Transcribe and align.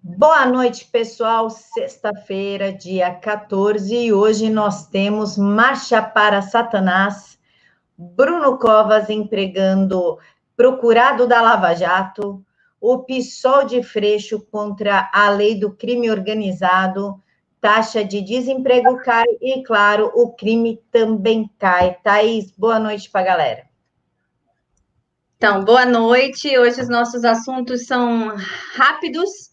Boa 0.00 0.46
noite, 0.46 0.84
pessoal. 0.86 1.50
Sexta-feira, 1.50 2.72
dia 2.72 3.12
14, 3.12 3.92
e 3.96 4.12
hoje 4.12 4.48
nós 4.48 4.86
temos 4.86 5.36
Marcha 5.36 6.00
para 6.00 6.40
Satanás, 6.40 7.36
Bruno 7.96 8.56
Covas 8.58 9.10
empregando 9.10 10.16
procurado 10.56 11.26
da 11.26 11.40
Lava 11.40 11.74
Jato, 11.74 12.44
o 12.80 13.00
PSOL 13.00 13.64
de 13.64 13.82
Freixo 13.82 14.40
contra 14.52 15.10
a 15.12 15.30
lei 15.30 15.58
do 15.58 15.72
crime 15.74 16.08
organizado, 16.12 17.20
taxa 17.60 18.04
de 18.04 18.22
desemprego 18.22 18.98
cai 18.98 19.26
e, 19.40 19.64
claro, 19.64 20.12
o 20.14 20.32
crime 20.32 20.80
também 20.92 21.50
cai. 21.58 21.98
Thaís, 22.04 22.52
boa 22.52 22.78
noite 22.78 23.10
para 23.10 23.20
a 23.22 23.24
galera. 23.24 23.68
Então, 25.36 25.64
boa 25.64 25.84
noite. 25.84 26.56
Hoje 26.56 26.80
os 26.80 26.88
nossos 26.88 27.24
assuntos 27.24 27.84
são 27.84 28.36
rápidos 28.74 29.47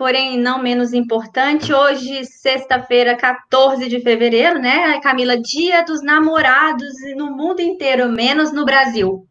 porém 0.00 0.38
não 0.38 0.62
menos 0.62 0.94
importante, 0.94 1.74
hoje, 1.74 2.24
sexta-feira, 2.24 3.14
14 3.14 3.86
de 3.86 4.00
fevereiro, 4.00 4.58
né, 4.58 4.98
Camila? 5.02 5.38
Dia 5.38 5.84
dos 5.84 6.02
namorados 6.02 6.94
no 7.18 7.36
mundo 7.36 7.60
inteiro, 7.60 8.08
menos 8.08 8.50
no 8.50 8.64
Brasil. 8.64 9.26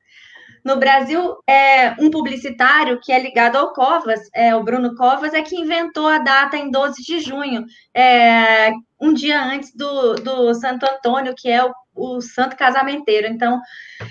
No 0.63 0.77
Brasil, 0.77 1.37
é 1.49 1.95
um 1.99 2.11
publicitário 2.11 2.99
que 3.01 3.11
é 3.11 3.17
ligado 3.17 3.55
ao 3.55 3.73
Covas, 3.73 4.19
é, 4.31 4.55
o 4.55 4.63
Bruno 4.63 4.93
Covas, 4.93 5.33
é 5.33 5.41
que 5.41 5.55
inventou 5.55 6.05
a 6.05 6.19
data 6.19 6.55
em 6.55 6.69
12 6.69 7.01
de 7.01 7.19
junho, 7.19 7.65
é, 7.91 8.69
um 9.01 9.11
dia 9.11 9.41
antes 9.41 9.73
do, 9.75 10.17
do 10.17 10.53
Santo 10.53 10.85
Antônio, 10.85 11.33
que 11.35 11.49
é 11.49 11.65
o, 11.65 11.73
o 11.95 12.21
santo 12.21 12.55
casamenteiro. 12.55 13.25
Então, 13.25 13.59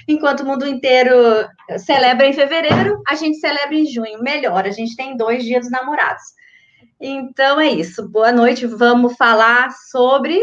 enquanto 0.08 0.40
o 0.40 0.46
mundo 0.46 0.66
inteiro 0.66 1.14
celebra 1.78 2.26
em 2.26 2.32
fevereiro, 2.32 3.00
a 3.06 3.14
gente 3.14 3.38
celebra 3.38 3.76
em 3.76 3.86
junho. 3.86 4.20
Melhor, 4.20 4.66
a 4.66 4.72
gente 4.72 4.96
tem 4.96 5.16
dois 5.16 5.44
dias 5.44 5.60
dos 5.60 5.70
namorados. 5.70 6.36
Então 7.00 7.60
é 7.60 7.68
isso. 7.68 8.08
Boa 8.08 8.32
noite. 8.32 8.66
Vamos 8.66 9.16
falar 9.16 9.70
sobre. 9.70 10.36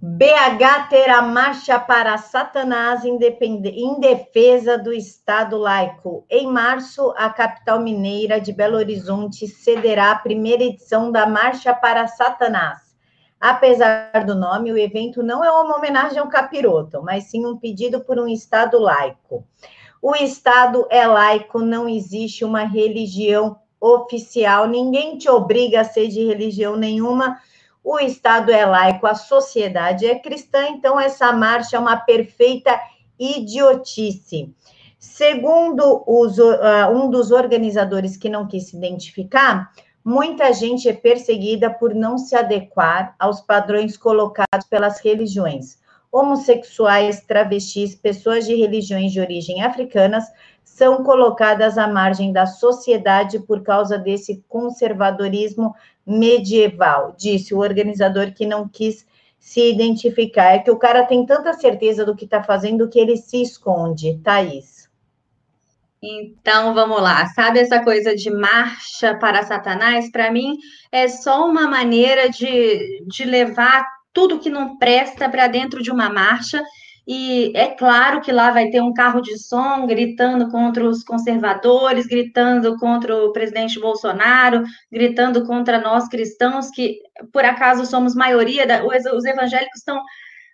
BH 0.00 0.88
terá 0.88 1.20
marcha 1.20 1.80
para 1.80 2.16
Satanás 2.16 3.04
em 3.04 3.18
defesa 3.98 4.78
do 4.78 4.92
Estado 4.92 5.58
laico. 5.58 6.24
Em 6.30 6.46
março, 6.46 7.12
a 7.16 7.28
capital 7.28 7.80
mineira 7.80 8.40
de 8.40 8.52
Belo 8.52 8.76
Horizonte 8.76 9.48
cederá 9.48 10.12
a 10.12 10.18
primeira 10.18 10.62
edição 10.62 11.10
da 11.10 11.26
Marcha 11.26 11.74
para 11.74 12.06
Satanás. 12.06 12.96
Apesar 13.40 14.24
do 14.24 14.36
nome, 14.36 14.70
o 14.70 14.78
evento 14.78 15.24
não 15.24 15.44
é 15.44 15.50
uma 15.50 15.76
homenagem 15.76 16.18
ao 16.18 16.28
capiroto, 16.28 17.02
mas 17.02 17.24
sim 17.24 17.44
um 17.44 17.56
pedido 17.56 18.00
por 18.04 18.20
um 18.20 18.28
Estado 18.28 18.78
laico. 18.78 19.44
O 20.00 20.14
Estado 20.14 20.86
é 20.88 21.04
laico, 21.08 21.58
não 21.58 21.88
existe 21.88 22.44
uma 22.44 22.62
religião 22.62 23.58
oficial, 23.80 24.66
ninguém 24.66 25.16
te 25.18 25.28
obriga 25.28 25.80
a 25.80 25.84
ser 25.84 26.08
de 26.08 26.24
religião 26.24 26.76
nenhuma. 26.76 27.38
O 27.82 27.98
Estado 27.98 28.50
é 28.50 28.66
laico, 28.66 29.06
a 29.06 29.14
sociedade 29.14 30.06
é 30.06 30.18
cristã, 30.18 30.68
então 30.68 30.98
essa 30.98 31.32
marcha 31.32 31.76
é 31.76 31.80
uma 31.80 31.96
perfeita 31.96 32.78
idiotice. 33.18 34.54
Segundo 34.98 36.02
os, 36.06 36.38
uh, 36.38 36.90
um 36.92 37.08
dos 37.08 37.30
organizadores 37.30 38.16
que 38.16 38.28
não 38.28 38.46
quis 38.48 38.68
se 38.68 38.76
identificar, 38.76 39.70
muita 40.04 40.52
gente 40.52 40.88
é 40.88 40.92
perseguida 40.92 41.70
por 41.70 41.94
não 41.94 42.18
se 42.18 42.34
adequar 42.34 43.14
aos 43.18 43.40
padrões 43.40 43.96
colocados 43.96 44.66
pelas 44.68 45.00
religiões. 45.00 45.78
Homossexuais, 46.10 47.20
travestis, 47.22 47.94
pessoas 47.94 48.46
de 48.46 48.54
religiões 48.54 49.12
de 49.12 49.20
origem 49.20 49.62
africanas 49.62 50.24
são 50.78 51.02
colocadas 51.02 51.76
à 51.76 51.88
margem 51.88 52.32
da 52.32 52.46
sociedade 52.46 53.40
por 53.40 53.64
causa 53.64 53.98
desse 53.98 54.44
conservadorismo 54.48 55.74
medieval, 56.06 57.16
disse 57.18 57.52
o 57.52 57.58
organizador 57.58 58.32
que 58.32 58.46
não 58.46 58.68
quis 58.68 59.04
se 59.40 59.72
identificar. 59.72 60.54
É 60.54 60.60
que 60.60 60.70
o 60.70 60.78
cara 60.78 61.04
tem 61.04 61.26
tanta 61.26 61.52
certeza 61.52 62.04
do 62.04 62.14
que 62.14 62.24
está 62.24 62.44
fazendo 62.44 62.88
que 62.88 62.98
ele 62.98 63.16
se 63.16 63.42
esconde, 63.42 64.20
Thaís. 64.22 64.88
Então 66.00 66.72
vamos 66.74 67.02
lá, 67.02 67.26
sabe 67.26 67.58
essa 67.58 67.82
coisa 67.82 68.14
de 68.14 68.30
marcha 68.30 69.16
para 69.16 69.42
Satanás? 69.42 70.08
Para 70.12 70.30
mim 70.30 70.56
é 70.92 71.08
só 71.08 71.44
uma 71.44 71.66
maneira 71.66 72.30
de, 72.30 73.04
de 73.04 73.24
levar 73.24 73.84
tudo 74.12 74.38
que 74.38 74.48
não 74.48 74.78
presta 74.78 75.28
para 75.28 75.48
dentro 75.48 75.82
de 75.82 75.90
uma 75.90 76.08
marcha 76.08 76.62
e 77.10 77.52
é 77.56 77.68
claro 77.68 78.20
que 78.20 78.30
lá 78.30 78.50
vai 78.50 78.68
ter 78.68 78.82
um 78.82 78.92
carro 78.92 79.22
de 79.22 79.38
som 79.38 79.86
gritando 79.86 80.50
contra 80.50 80.84
os 80.84 81.02
conservadores, 81.02 82.06
gritando 82.06 82.76
contra 82.76 83.16
o 83.16 83.32
presidente 83.32 83.80
Bolsonaro, 83.80 84.62
gritando 84.92 85.46
contra 85.46 85.80
nós 85.80 86.06
cristãos, 86.06 86.68
que 86.70 86.98
por 87.32 87.46
acaso 87.46 87.86
somos 87.86 88.14
maioria, 88.14 88.66
da, 88.66 88.84
os 88.84 89.24
evangélicos 89.24 89.78
estão, 89.78 90.02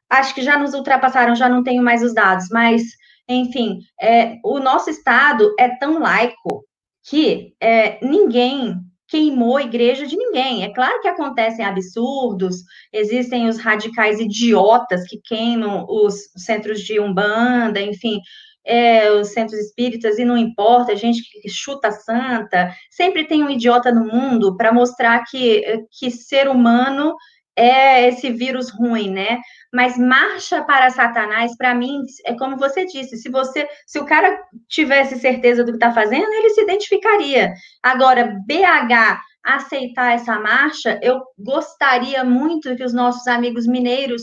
acho 0.09 0.33
que 0.33 0.43
já 0.43 0.57
nos 0.57 0.75
ultrapassaram, 0.75 1.35
já 1.35 1.49
não 1.49 1.65
tenho 1.65 1.83
mais 1.83 2.05
os 2.05 2.15
dados, 2.15 2.47
mas, 2.53 2.83
enfim, 3.29 3.81
é, 4.01 4.37
o 4.45 4.61
nosso 4.61 4.89
Estado 4.89 5.53
é 5.59 5.69
tão 5.77 5.99
laico 5.99 6.65
que 7.03 7.53
é, 7.61 7.99
ninguém 8.01 8.77
queimou 9.15 9.57
a 9.57 9.63
igreja 9.63 10.09
de 10.09 10.17
ninguém. 10.17 10.65
É 10.65 10.75
claro 10.75 11.01
que 11.01 11.07
acontecem 11.07 11.65
absurdos, 11.65 12.57
existem 12.93 13.47
os 13.47 13.59
radicais 13.61 14.19
idiotas 14.19 15.05
que 15.07 15.21
queimam 15.23 15.87
os 15.89 16.33
centros 16.37 16.81
de 16.81 16.99
umbanda, 16.99 17.81
enfim, 17.81 18.19
é, 18.67 19.13
os 19.13 19.29
centros 19.29 19.61
espíritas, 19.61 20.19
e 20.19 20.25
não 20.25 20.37
importa, 20.37 20.97
gente 20.97 21.23
que 21.23 21.49
chuta 21.49 21.93
santa, 21.93 22.75
sempre 22.91 23.25
tem 23.25 23.45
um 23.45 23.51
idiota 23.51 23.93
no 23.93 24.05
mundo 24.05 24.57
para 24.57 24.73
mostrar 24.73 25.23
que, 25.31 25.63
que 25.93 26.11
ser 26.11 26.49
humano 26.49 27.15
é 27.57 28.09
esse 28.09 28.31
vírus 28.31 28.71
ruim, 28.71 29.11
né? 29.11 29.41
Mas 29.73 29.99
marcha 29.99 30.63
para 30.63 30.91
Satanás, 30.91 31.57
para 31.57 31.75
mim, 31.75 32.03
é 32.25 32.35
como 32.35 32.57
você 32.57 32.85
disse, 32.85 33.17
se 33.17 33.29
você, 33.29 33.69
se 33.87 33.99
o 33.99 34.05
cara 34.05 34.39
tivesse 34.69 35.19
certeza 35.19 35.65
do 35.65 35.73
que 35.73 35.77
está 35.77 35.93
fazendo, 35.93 36.33
ele 36.33 36.51
se 36.51 36.63
identificaria. 36.63 37.53
Agora, 37.83 38.39
BH 38.47 39.21
aceitar 39.45 40.15
essa 40.15 40.41
marcha, 40.41 40.99
eu 41.03 41.21
gostaria 41.39 42.25
muito 42.25 42.75
que 42.75 42.85
os 42.85 42.95
nossos 42.95 43.27
amigos 43.27 43.67
mineiros 43.67 44.23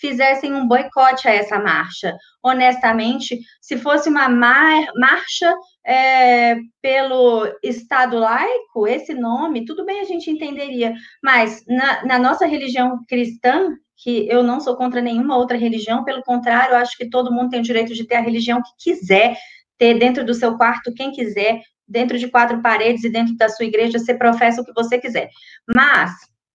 fizessem 0.00 0.54
um 0.54 0.66
boicote 0.66 1.28
a 1.28 1.32
essa 1.32 1.58
marcha. 1.58 2.16
Honestamente, 2.42 3.38
se 3.60 3.76
fosse 3.76 4.08
uma 4.08 4.28
mar 4.28 4.86
marcha 4.96 5.54
é, 5.86 6.56
pelo 6.80 7.46
Estado 7.62 8.18
laico, 8.18 8.86
esse 8.86 9.14
nome, 9.14 9.64
tudo 9.64 9.84
bem 9.84 10.00
a 10.00 10.04
gente 10.04 10.30
entenderia, 10.30 10.94
mas 11.22 11.62
na, 11.68 12.04
na 12.04 12.18
nossa 12.18 12.46
religião 12.46 12.98
cristã, 13.08 13.74
que 14.02 14.26
eu 14.30 14.42
não 14.42 14.60
sou 14.60 14.76
contra 14.76 15.02
nenhuma 15.02 15.36
outra 15.36 15.58
religião, 15.58 16.04
pelo 16.04 16.22
contrário, 16.22 16.76
acho 16.76 16.96
que 16.96 17.10
todo 17.10 17.32
mundo 17.32 17.50
tem 17.50 17.60
o 17.60 17.64
direito 17.64 17.94
de 17.94 18.06
ter 18.06 18.16
a 18.16 18.22
religião 18.22 18.62
que 18.62 18.90
quiser, 18.90 19.36
ter 19.76 19.98
dentro 19.98 20.24
do 20.24 20.32
seu 20.32 20.56
quarto 20.56 20.94
quem 20.94 21.12
quiser, 21.12 21.60
dentro 21.86 22.18
de 22.18 22.28
quatro 22.28 22.62
paredes 22.62 23.04
e 23.04 23.10
dentro 23.10 23.36
da 23.36 23.48
sua 23.48 23.66
igreja, 23.66 23.98
você 23.98 24.14
professa 24.14 24.62
o 24.62 24.64
que 24.64 24.72
você 24.72 24.98
quiser. 24.98 25.28
Mas 25.74 26.12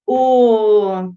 o 0.07 1.11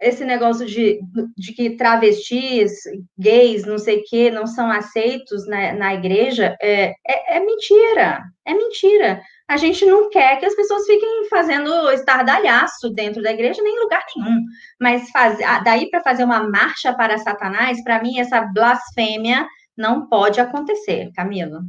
esse 0.00 0.24
negócio 0.24 0.66
de, 0.66 1.00
de 1.36 1.52
que 1.52 1.76
travestis, 1.76 2.72
gays, 3.18 3.64
não 3.64 3.78
sei 3.78 3.98
o 3.98 4.04
quê, 4.04 4.30
não 4.30 4.46
são 4.46 4.70
aceitos 4.70 5.46
na, 5.46 5.72
na 5.72 5.94
igreja, 5.94 6.56
é, 6.60 6.94
é, 7.06 7.36
é, 7.36 7.40
mentira, 7.40 8.22
é 8.44 8.54
mentira. 8.54 9.22
A 9.48 9.56
gente 9.56 9.84
não 9.86 10.10
quer 10.10 10.38
que 10.38 10.46
as 10.46 10.54
pessoas 10.54 10.84
fiquem 10.86 11.28
fazendo 11.28 11.90
estardalhaço 11.90 12.90
dentro 12.90 13.22
da 13.22 13.32
igreja, 13.32 13.62
nem 13.62 13.76
em 13.76 13.80
lugar 13.80 14.04
nenhum. 14.14 14.42
Mas 14.80 15.10
faz, 15.10 15.38
daí 15.64 15.88
para 15.90 16.02
fazer 16.02 16.24
uma 16.24 16.48
marcha 16.48 16.92
para 16.92 17.18
Satanás, 17.18 17.82
para 17.82 18.02
mim, 18.02 18.18
essa 18.18 18.40
blasfêmia 18.42 19.46
não 19.76 20.08
pode 20.08 20.40
acontecer, 20.40 21.10
Camila. 21.14 21.62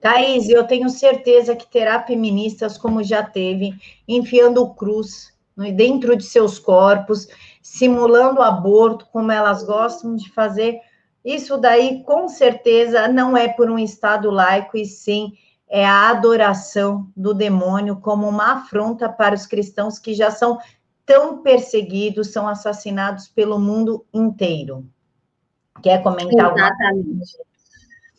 Thaís, 0.00 0.48
eu 0.48 0.66
tenho 0.66 0.88
certeza 0.88 1.54
que 1.54 1.70
terá 1.70 2.02
feministas, 2.02 2.78
como 2.78 3.04
já 3.04 3.22
teve, 3.22 3.72
enfiando 4.08 4.74
cruz 4.74 5.30
dentro 5.74 6.16
de 6.16 6.24
seus 6.24 6.58
corpos, 6.58 7.28
simulando 7.62 8.42
aborto, 8.42 9.06
como 9.12 9.30
elas 9.30 9.62
gostam 9.62 10.16
de 10.16 10.30
fazer. 10.30 10.78
Isso 11.24 11.58
daí, 11.58 12.02
com 12.04 12.28
certeza, 12.28 13.08
não 13.08 13.36
é 13.36 13.48
por 13.48 13.70
um 13.70 13.78
Estado 13.78 14.30
laico, 14.30 14.76
e 14.76 14.86
sim 14.86 15.32
é 15.68 15.86
a 15.86 16.10
adoração 16.10 17.08
do 17.16 17.32
demônio 17.32 18.00
como 18.00 18.28
uma 18.28 18.54
afronta 18.54 19.08
para 19.08 19.36
os 19.36 19.46
cristãos 19.46 20.00
que 20.00 20.14
já 20.14 20.30
são 20.30 20.58
tão 21.06 21.42
perseguidos, 21.42 22.32
são 22.32 22.48
assassinados 22.48 23.28
pelo 23.28 23.58
mundo 23.58 24.04
inteiro. 24.12 24.84
Quer 25.80 26.02
comentar 26.02 26.52
Exatamente. 26.52 27.38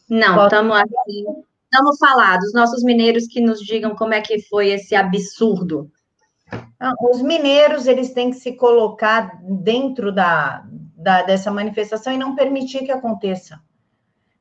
Não, 0.09 0.43
estamos 0.43 0.77
aqui. 0.77 1.25
Estamos 1.63 1.97
falados, 1.99 2.47
os 2.47 2.53
nossos 2.53 2.83
mineiros 2.83 3.27
que 3.27 3.39
nos 3.39 3.61
digam 3.61 3.95
como 3.95 4.13
é 4.13 4.19
que 4.19 4.41
foi 4.41 4.69
esse 4.71 4.93
absurdo. 4.93 5.89
Ah, 6.83 6.95
os 6.99 7.21
mineiros, 7.21 7.85
eles 7.85 8.11
têm 8.11 8.31
que 8.31 8.37
se 8.37 8.53
colocar 8.53 9.39
dentro 9.43 10.11
da, 10.11 10.65
da, 10.97 11.21
dessa 11.21 11.51
manifestação 11.51 12.11
e 12.11 12.17
não 12.17 12.35
permitir 12.35 12.83
que 12.83 12.91
aconteça. 12.91 13.61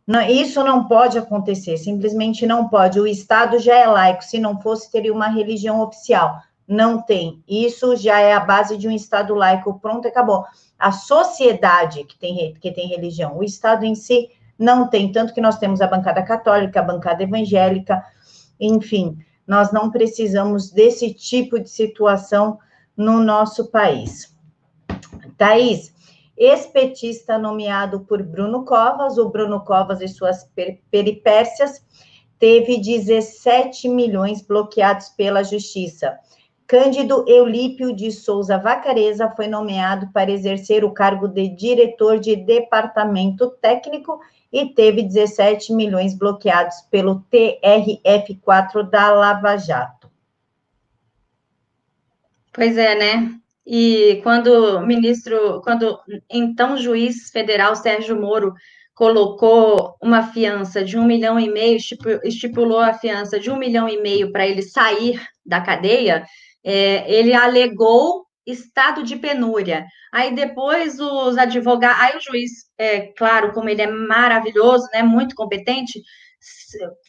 Não, 0.06 0.22
isso 0.22 0.64
não 0.64 0.88
pode 0.88 1.18
acontecer, 1.18 1.76
simplesmente 1.76 2.46
não 2.46 2.66
pode. 2.66 2.98
O 2.98 3.06
Estado 3.06 3.58
já 3.58 3.74
é 3.74 3.86
laico, 3.86 4.24
se 4.24 4.38
não 4.38 4.58
fosse, 4.58 4.90
teria 4.90 5.12
uma 5.12 5.28
religião 5.28 5.82
oficial. 5.82 6.40
Não 6.66 7.02
tem. 7.02 7.44
Isso 7.46 7.94
já 7.94 8.18
é 8.18 8.32
a 8.32 8.40
base 8.40 8.78
de 8.78 8.88
um 8.88 8.90
Estado 8.90 9.34
laico. 9.34 9.78
Pronto, 9.78 10.08
acabou. 10.08 10.46
A 10.78 10.92
sociedade 10.92 12.04
que 12.04 12.18
tem, 12.18 12.54
que 12.54 12.72
tem 12.72 12.88
religião, 12.88 13.36
o 13.36 13.44
Estado 13.44 13.84
em 13.84 13.94
si 13.94 14.30
não 14.58 14.88
tem. 14.88 15.12
Tanto 15.12 15.34
que 15.34 15.42
nós 15.42 15.58
temos 15.58 15.82
a 15.82 15.86
bancada 15.86 16.22
católica, 16.22 16.80
a 16.80 16.84
bancada 16.84 17.22
evangélica, 17.22 18.02
enfim, 18.58 19.18
nós 19.50 19.72
não 19.72 19.90
precisamos 19.90 20.70
desse 20.70 21.12
tipo 21.12 21.58
de 21.58 21.68
situação 21.68 22.60
no 22.96 23.20
nosso 23.20 23.68
país. 23.68 24.32
Thaís, 25.36 25.92
ex-petista 26.36 27.36
nomeado 27.36 27.98
por 28.02 28.22
Bruno 28.22 28.64
Covas, 28.64 29.18
o 29.18 29.28
Bruno 29.28 29.64
Covas 29.64 30.00
e 30.00 30.06
suas 30.06 30.44
per 30.54 30.78
peripécias, 30.88 31.84
teve 32.38 32.78
17 32.78 33.88
milhões 33.88 34.40
bloqueados 34.40 35.08
pela 35.08 35.42
Justiça. 35.42 36.16
Cândido 36.64 37.24
Eulípio 37.26 37.92
de 37.92 38.12
Souza 38.12 38.56
Vacareza 38.56 39.32
foi 39.34 39.48
nomeado 39.48 40.12
para 40.12 40.30
exercer 40.30 40.84
o 40.84 40.92
cargo 40.92 41.26
de 41.26 41.48
diretor 41.48 42.20
de 42.20 42.36
departamento 42.36 43.50
técnico 43.60 44.20
e 44.52 44.74
teve 44.74 45.02
17 45.02 45.72
milhões 45.72 46.16
bloqueados 46.16 46.76
pelo 46.90 47.24
TRF4 47.32 48.88
da 48.88 49.12
Lava 49.12 49.56
Jato. 49.56 50.10
Pois 52.52 52.76
é, 52.76 52.94
né? 52.96 53.34
E 53.64 54.20
quando 54.22 54.78
o 54.78 54.86
ministro, 54.86 55.60
quando 55.62 55.98
então 56.28 56.76
juiz 56.76 57.30
federal 57.30 57.76
Sérgio 57.76 58.20
Moro 58.20 58.54
colocou 58.94 59.96
uma 60.02 60.24
fiança 60.24 60.84
de 60.84 60.98
um 60.98 61.04
milhão 61.04 61.38
e 61.38 61.48
meio, 61.48 61.78
estipulou 62.24 62.80
a 62.80 62.92
fiança 62.92 63.38
de 63.38 63.50
um 63.50 63.56
milhão 63.56 63.88
e 63.88 64.02
meio 64.02 64.32
para 64.32 64.46
ele 64.46 64.62
sair 64.62 65.20
da 65.46 65.60
cadeia, 65.60 66.24
é, 66.62 67.10
ele 67.10 67.32
alegou 67.32 68.26
estado 68.50 69.02
de 69.02 69.16
penúria. 69.16 69.84
Aí 70.12 70.34
depois 70.34 70.98
os 70.98 71.38
advogados, 71.38 72.00
aí 72.02 72.16
o 72.16 72.20
juiz, 72.20 72.50
é, 72.78 73.12
claro, 73.16 73.52
como 73.52 73.68
ele 73.68 73.82
é 73.82 73.90
maravilhoso, 73.90 74.86
né, 74.92 75.02
muito 75.02 75.34
competente, 75.34 76.00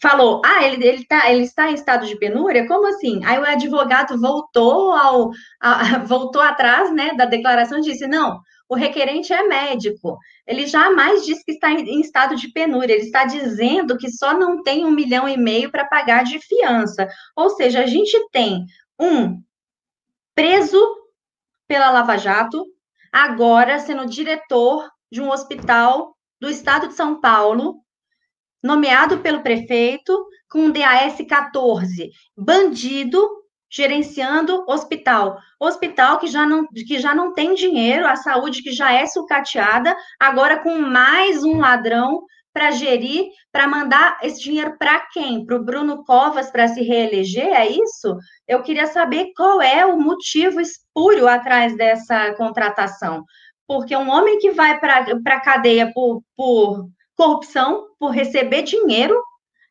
falou: 0.01 0.41
"Ah, 0.45 0.65
ele, 0.65 0.85
ele, 0.85 1.05
tá, 1.05 1.31
ele 1.31 1.43
está 1.43 1.71
em 1.71 1.75
estado 1.75 2.05
de 2.05 2.17
penúria? 2.17 2.67
Como 2.67 2.88
assim?" 2.88 3.23
Aí 3.25 3.39
o 3.39 3.45
advogado 3.45 4.19
voltou 4.19 4.91
ao 4.93 5.31
a, 5.59 5.99
voltou 6.05 6.41
atrás, 6.41 6.93
né, 6.93 7.13
da 7.15 7.25
declaração 7.25 7.79
e 7.79 7.81
disse: 7.81 8.07
"Não, 8.07 8.39
o 8.71 8.75
requerente 8.75 9.33
é 9.33 9.43
médico. 9.43 10.17
Ele 10.47 10.65
jamais 10.65 11.25
disse 11.25 11.43
que 11.43 11.51
está 11.51 11.69
em, 11.71 11.99
estado 11.99 12.38
de 12.38 12.53
penúria. 12.53 12.93
Ele 12.93 13.03
está 13.03 13.25
dizendo 13.25 13.97
que 13.97 14.09
só 14.09 14.33
não 14.33 14.63
tem 14.63 14.85
um 14.85 14.91
milhão 14.91 15.27
e 15.27 15.35
meio 15.35 15.69
para 15.69 15.83
pagar 15.83 16.23
de 16.23 16.39
fiança. 16.39 17.05
Ou 17.35 17.49
seja, 17.49 17.81
a 17.81 17.85
gente 17.85 18.17
tem 18.31 18.63
um 18.97 19.41
preso 20.33 20.79
pela 21.71 21.89
Lava 21.89 22.18
Jato, 22.18 22.65
agora 23.13 23.79
sendo 23.79 24.06
diretor 24.06 24.91
de 25.09 25.21
um 25.21 25.31
hospital 25.31 26.18
do 26.38 26.50
estado 26.50 26.89
de 26.89 26.95
São 26.95 27.21
Paulo, 27.21 27.77
nomeado 28.62 29.19
pelo 29.19 29.41
prefeito 29.41 30.27
com 30.50 30.69
DAS 30.69 31.25
14, 31.25 32.12
bandido 32.35 33.25
gerenciando 33.69 34.65
hospital, 34.68 35.39
hospital 35.57 36.19
que 36.19 36.27
já 36.27 36.45
não 36.45 36.68
que 36.68 37.00
já 37.00 37.15
não 37.15 37.33
tem 37.33 37.56
dinheiro, 37.56 38.06
a 38.06 38.17
saúde 38.17 38.62
que 38.62 38.74
já 38.74 38.91
é 38.91 39.06
sucateada, 39.06 39.95
agora 40.19 40.59
com 40.62 40.77
mais 40.77 41.41
um 41.41 41.57
ladrão 41.57 42.25
para 42.53 42.71
gerir, 42.71 43.30
para 43.51 43.68
mandar 43.68 44.19
esse 44.21 44.42
dinheiro 44.42 44.75
para 44.77 45.00
quem? 45.12 45.45
Para 45.45 45.56
o 45.56 45.63
Bruno 45.63 46.03
Covas 46.03 46.51
para 46.51 46.68
se 46.68 46.81
reeleger? 46.81 47.48
É 47.48 47.68
isso? 47.68 48.18
Eu 48.48 48.62
queria 48.62 48.88
saber 48.88 49.31
qual 49.36 49.62
é 49.62 49.86
o 49.86 50.00
motivo 50.00 50.59
espúrio 50.59 51.27
atrás 51.27 51.75
dessa 51.75 52.33
contratação. 52.33 53.24
Porque 53.68 53.95
um 53.95 54.09
homem 54.09 54.38
que 54.39 54.51
vai 54.51 54.80
para 54.80 55.06
a 55.25 55.39
cadeia 55.39 55.92
por, 55.94 56.21
por 56.36 56.88
corrupção, 57.15 57.88
por 58.00 58.09
receber 58.09 58.63
dinheiro, 58.63 59.15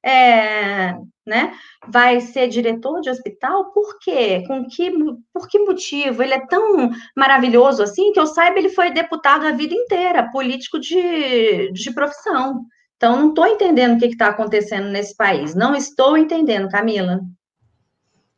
é, 0.04 0.94
né, 1.26 1.52
vai 1.86 2.20
ser 2.20 2.48
diretor 2.48 3.00
de 3.00 3.10
hospital? 3.10 3.72
Por 3.72 3.98
quê? 3.98 4.44
Com 4.46 4.66
que, 4.66 4.90
por 5.32 5.48
que 5.48 5.58
motivo? 5.58 6.22
Ele 6.22 6.34
é 6.34 6.46
tão 6.46 6.90
maravilhoso 7.16 7.82
assim 7.82 8.12
que 8.12 8.20
eu 8.20 8.26
saiba, 8.26 8.58
ele 8.58 8.70
foi 8.70 8.90
deputado 8.90 9.46
a 9.46 9.52
vida 9.52 9.74
inteira, 9.74 10.30
político 10.30 10.78
de, 10.78 11.70
de 11.72 11.92
profissão. 11.92 12.64
Então, 12.96 13.16
não 13.16 13.28
estou 13.30 13.46
entendendo 13.46 13.96
o 13.96 13.98
que 13.98 14.06
está 14.06 14.28
acontecendo 14.28 14.88
nesse 14.88 15.16
país. 15.16 15.54
Não 15.54 15.74
estou 15.74 16.18
entendendo, 16.18 16.68
Camila. 16.68 17.20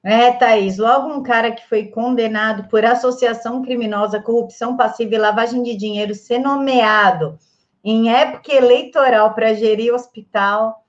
É, 0.04 0.32
Thaís, 0.32 0.78
logo 0.78 1.08
um 1.08 1.22
cara 1.22 1.52
que 1.52 1.68
foi 1.68 1.86
condenado 1.86 2.68
por 2.68 2.84
associação 2.84 3.62
criminosa, 3.62 4.20
corrupção 4.20 4.76
passiva 4.76 5.14
e 5.14 5.18
lavagem 5.18 5.62
de 5.62 5.76
dinheiro 5.76 6.14
ser 6.14 6.38
nomeado 6.38 7.38
em 7.84 8.12
época 8.12 8.52
eleitoral 8.52 9.32
para 9.34 9.54
gerir 9.54 9.94
hospital, 9.94 10.81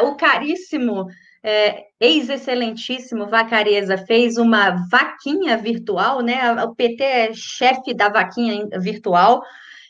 o 0.04 0.14
caríssimo, 0.16 1.06
é, 1.42 1.86
ex-excelentíssimo 2.00 3.26
Vacareza 3.26 3.98
fez 3.98 4.36
uma 4.36 4.86
vaquinha 4.90 5.56
virtual, 5.56 6.20
né? 6.20 6.52
O 6.62 6.74
PT 6.74 7.02
é 7.02 7.32
chefe 7.34 7.94
da 7.94 8.08
vaquinha 8.08 8.68
virtual. 8.78 9.42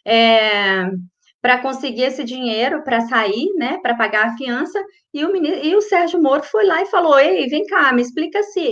É, 0.05 0.87
para 1.43 1.59
conseguir 1.59 2.05
esse 2.05 2.23
dinheiro 2.23 2.85
para 2.85 3.01
sair, 3.01 3.53
né, 3.57 3.79
para 3.83 3.97
pagar 3.97 4.29
a 4.29 4.37
fiança, 4.37 4.81
e 5.13 5.25
o, 5.25 5.33
ministro, 5.33 5.67
e 5.67 5.75
o 5.75 5.83
Sérgio 5.83 6.23
Moro 6.23 6.45
foi 6.45 6.65
lá 6.65 6.81
e 6.81 6.87
falou: 6.87 7.19
Ei, 7.19 7.49
vem 7.49 7.67
cá, 7.67 7.93
me 7.93 8.01
explica 8.01 8.41
se 8.45 8.63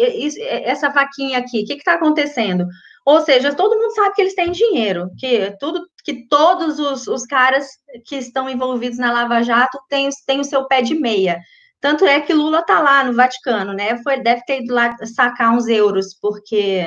essa 0.64 0.88
vaquinha 0.88 1.38
aqui, 1.38 1.62
o 1.62 1.66
que 1.66 1.74
está 1.74 1.94
acontecendo? 1.94 2.64
Ou 3.04 3.20
seja, 3.22 3.54
todo 3.54 3.78
mundo 3.78 3.94
sabe 3.94 4.14
que 4.14 4.22
eles 4.22 4.34
têm 4.34 4.52
dinheiro, 4.52 5.10
que 5.18 5.56
tudo, 5.58 5.86
que 6.04 6.28
todos 6.28 6.78
os, 6.78 7.06
os 7.06 7.24
caras 7.24 7.66
que 8.06 8.16
estão 8.16 8.48
envolvidos 8.48 8.98
na 8.98 9.12
Lava 9.12 9.42
Jato 9.42 9.78
têm, 9.88 10.08
têm 10.26 10.40
o 10.40 10.44
seu 10.44 10.66
pé 10.66 10.82
de 10.82 10.94
meia. 10.94 11.38
Tanto 11.80 12.04
é 12.04 12.20
que 12.20 12.34
Lula 12.34 12.60
está 12.60 12.80
lá 12.80 13.02
no 13.04 13.14
Vaticano, 13.14 13.72
né? 13.72 13.96
Foi, 14.02 14.20
deve 14.20 14.42
ter 14.44 14.62
ido 14.62 14.74
lá 14.74 14.94
sacar 15.06 15.52
uns 15.54 15.66
euros, 15.66 16.14
porque 16.20 16.86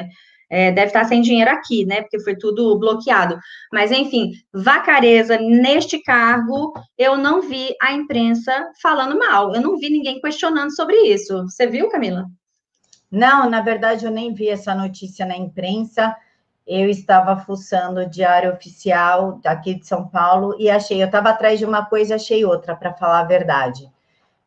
é, 0.50 0.72
deve 0.72 0.88
estar 0.88 1.04
sem 1.06 1.20
dinheiro 1.22 1.50
aqui, 1.50 1.84
né? 1.84 2.02
Porque 2.02 2.20
foi 2.20 2.38
tudo 2.38 2.78
bloqueado. 2.78 3.40
Mas, 3.72 3.92
enfim, 3.92 4.34
Vacareza, 4.54 5.38
neste 5.40 6.00
cargo, 6.04 6.74
eu 6.96 7.18
não 7.18 7.42
vi 7.42 7.74
a 7.82 7.92
imprensa 7.92 8.70
falando 8.80 9.18
mal. 9.18 9.54
Eu 9.56 9.62
não 9.62 9.78
vi 9.78 9.90
ninguém 9.90 10.22
questionando 10.22 10.76
sobre 10.76 10.96
isso. 11.08 11.44
Você 11.46 11.66
viu, 11.66 11.90
Camila? 11.90 12.26
Não, 13.14 13.48
na 13.48 13.62
verdade, 13.62 14.06
eu 14.06 14.12
nem 14.12 14.34
vi 14.34 14.50
essa 14.50 14.74
notícia 14.74 15.24
na 15.24 15.38
imprensa. 15.38 16.18
Eu 16.66 16.90
estava 16.90 17.38
fuçando 17.38 18.00
o 18.00 18.10
Diário 18.10 18.52
Oficial 18.52 19.40
aqui 19.46 19.76
de 19.76 19.86
São 19.86 20.08
Paulo 20.08 20.56
e 20.58 20.68
achei, 20.68 21.00
eu 21.00 21.06
estava 21.06 21.30
atrás 21.30 21.60
de 21.60 21.66
uma 21.66 21.86
coisa 21.86 22.14
e 22.14 22.16
achei 22.16 22.44
outra, 22.44 22.76
para 22.76 22.92
falar 22.92 23.20
a 23.20 23.26
verdade. 23.26 23.88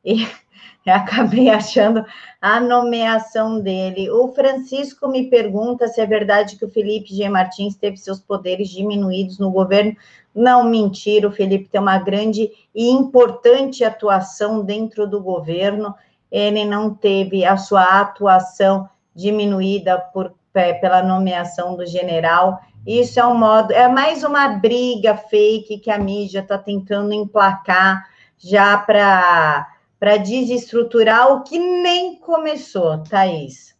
E 0.04 0.26
acabei 0.84 1.48
achando 1.48 2.04
a 2.42 2.58
nomeação 2.58 3.60
dele. 3.60 4.10
O 4.10 4.32
Francisco 4.32 5.06
me 5.06 5.30
pergunta 5.30 5.86
se 5.86 6.00
é 6.00 6.06
verdade 6.06 6.56
que 6.56 6.64
o 6.64 6.70
Felipe 6.70 7.14
G. 7.14 7.28
Martins 7.28 7.76
teve 7.76 7.96
seus 7.96 8.18
poderes 8.18 8.68
diminuídos 8.68 9.38
no 9.38 9.52
governo. 9.52 9.96
Não, 10.34 10.64
mentira, 10.64 11.28
o 11.28 11.32
Felipe 11.32 11.68
tem 11.68 11.80
uma 11.80 11.98
grande 11.98 12.50
e 12.74 12.90
importante 12.90 13.84
atuação 13.84 14.64
dentro 14.64 15.06
do 15.06 15.22
governo. 15.22 15.94
Ele 16.30 16.64
não 16.64 16.94
teve 16.94 17.44
a 17.44 17.56
sua 17.56 18.00
atuação 18.00 18.88
diminuída 19.14 19.98
por, 19.98 20.34
é, 20.54 20.74
pela 20.74 21.02
nomeação 21.02 21.76
do 21.76 21.86
general. 21.86 22.60
Isso 22.86 23.18
é 23.18 23.26
um 23.26 23.36
modo, 23.36 23.72
é 23.72 23.88
mais 23.88 24.22
uma 24.22 24.48
briga 24.48 25.16
fake 25.16 25.78
que 25.78 25.90
a 25.90 25.98
mídia 25.98 26.40
está 26.40 26.56
tentando 26.58 27.12
emplacar 27.12 28.06
já 28.38 28.78
para 28.78 29.66
para 29.98 30.18
desestruturar 30.18 31.32
o 31.32 31.42
que 31.42 31.58
nem 31.58 32.16
começou, 32.16 33.02
Thaís? 33.02 33.74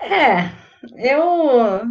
É, 0.00 0.50
eu 0.96 1.82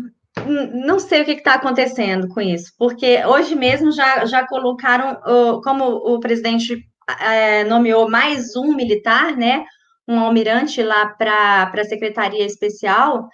não 0.73 0.99
sei 0.99 1.21
o 1.21 1.25
que 1.25 1.31
está 1.31 1.55
acontecendo 1.55 2.27
com 2.27 2.41
isso, 2.41 2.73
porque 2.77 3.23
hoje 3.25 3.55
mesmo 3.55 3.91
já, 3.91 4.25
já 4.25 4.47
colocaram, 4.47 5.17
como 5.61 5.85
o 5.85 6.19
presidente 6.19 6.87
é, 7.19 7.63
nomeou 7.63 8.09
mais 8.09 8.55
um 8.55 8.75
militar, 8.75 9.35
né, 9.35 9.65
um 10.07 10.19
almirante 10.19 10.81
lá 10.81 11.07
para 11.07 11.71
a 11.73 11.83
Secretaria 11.83 12.45
Especial, 12.45 13.27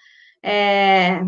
é, 0.43 1.21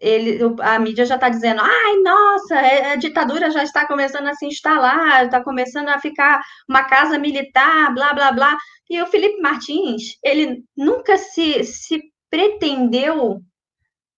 ele, 0.00 0.38
a 0.60 0.78
mídia 0.78 1.06
já 1.06 1.14
está 1.14 1.28
dizendo, 1.28 1.60
ai, 1.62 1.96
nossa, 2.02 2.56
é, 2.56 2.92
a 2.92 2.96
ditadura 2.96 3.50
já 3.50 3.62
está 3.62 3.86
começando 3.86 4.26
a 4.26 4.34
se 4.34 4.46
instalar, 4.46 5.24
está 5.24 5.42
começando 5.42 5.88
a 5.88 5.98
ficar 5.98 6.42
uma 6.68 6.84
casa 6.84 7.18
militar, 7.18 7.94
blá, 7.94 8.12
blá, 8.12 8.32
blá. 8.32 8.56
E 8.90 9.00
o 9.00 9.06
Felipe 9.06 9.40
Martins, 9.40 10.18
ele 10.22 10.62
nunca 10.76 11.16
se, 11.16 11.64
se 11.64 12.02
pretendeu 12.28 13.40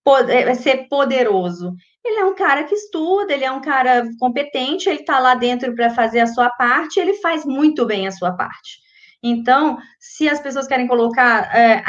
poder, 0.06 0.54
ser 0.54 0.86
poderoso. 0.88 1.74
Ele 2.04 2.20
é 2.20 2.24
um 2.24 2.36
cara 2.36 2.62
que 2.62 2.76
estuda, 2.76 3.34
ele 3.34 3.44
é 3.44 3.50
um 3.50 3.60
cara 3.60 4.08
competente, 4.20 4.88
ele 4.88 5.00
está 5.00 5.18
lá 5.18 5.34
dentro 5.34 5.74
para 5.74 5.90
fazer 5.90 6.20
a 6.20 6.28
sua 6.28 6.48
parte, 6.50 7.00
ele 7.00 7.14
faz 7.14 7.44
muito 7.44 7.84
bem 7.84 8.06
a 8.06 8.12
sua 8.12 8.30
parte. 8.30 8.78
Então, 9.20 9.76
se 9.98 10.28
as 10.28 10.38
pessoas 10.38 10.68
querem 10.68 10.86
colocar 10.86 11.52
é, 11.52 11.82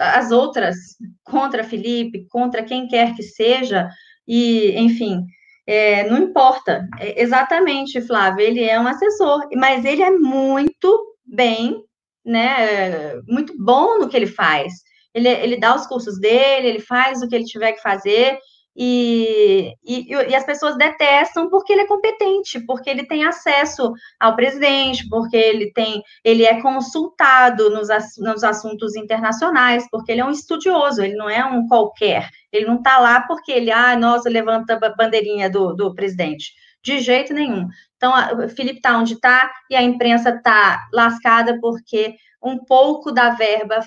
as 0.00 0.30
outras 0.30 0.76
contra 1.22 1.62
Felipe, 1.62 2.26
contra 2.30 2.62
quem 2.62 2.88
quer 2.88 3.14
que 3.14 3.22
seja, 3.22 3.86
e, 4.26 4.72
enfim, 4.78 5.22
é, 5.66 6.08
não 6.08 6.16
importa. 6.16 6.88
É, 6.98 7.20
exatamente, 7.20 8.00
Flávio, 8.00 8.46
ele 8.46 8.64
é 8.64 8.80
um 8.80 8.86
assessor, 8.86 9.46
mas 9.54 9.84
ele 9.84 10.00
é 10.00 10.10
muito 10.10 11.14
bem, 11.26 11.76
né, 12.24 13.14
muito 13.28 13.52
bom 13.62 13.98
no 13.98 14.08
que 14.08 14.16
ele 14.16 14.26
faz. 14.26 14.72
Ele, 15.16 15.28
ele 15.28 15.58
dá 15.58 15.74
os 15.74 15.86
cursos 15.86 16.20
dele, 16.20 16.68
ele 16.68 16.80
faz 16.80 17.22
o 17.22 17.28
que 17.28 17.34
ele 17.34 17.44
tiver 17.44 17.72
que 17.72 17.80
fazer, 17.80 18.38
e, 18.78 19.72
e, 19.82 20.12
e, 20.12 20.34
as 20.34 20.44
pessoas 20.44 20.76
detestam 20.76 21.48
porque 21.48 21.72
ele 21.72 21.82
é 21.82 21.86
competente, 21.86 22.60
porque 22.66 22.90
ele 22.90 23.06
tem 23.06 23.24
acesso 23.24 23.94
ao 24.20 24.36
presidente, 24.36 25.08
porque 25.08 25.34
ele 25.34 25.72
tem, 25.72 26.02
ele 26.22 26.44
é 26.44 26.60
consultado 26.60 27.70
nos, 27.70 27.88
nos 28.18 28.44
assuntos 28.44 28.94
internacionais, 28.94 29.88
porque 29.90 30.12
ele 30.12 30.20
é 30.20 30.24
um 30.26 30.30
estudioso, 30.30 31.02
ele 31.02 31.16
não 31.16 31.30
é 31.30 31.42
um 31.42 31.66
qualquer, 31.66 32.28
ele 32.52 32.66
não 32.66 32.76
está 32.76 32.98
lá 32.98 33.22
porque 33.22 33.50
ele, 33.50 33.70
ah, 33.70 33.96
nossa, 33.96 34.28
levanta 34.28 34.74
a 34.74 34.94
bandeirinha 34.94 35.48
do, 35.48 35.72
do 35.72 35.94
presidente. 35.94 36.52
De 36.84 37.00
jeito 37.00 37.32
nenhum. 37.32 37.66
Então, 37.96 38.12
o 38.44 38.48
Felipe 38.50 38.76
está 38.76 38.98
onde 38.98 39.14
está 39.14 39.50
e 39.70 39.74
a 39.74 39.82
imprensa 39.82 40.28
está 40.28 40.86
lascada 40.92 41.58
porque 41.60 42.14
um 42.42 42.58
pouco 42.58 43.10
da 43.10 43.30
verba 43.30 43.80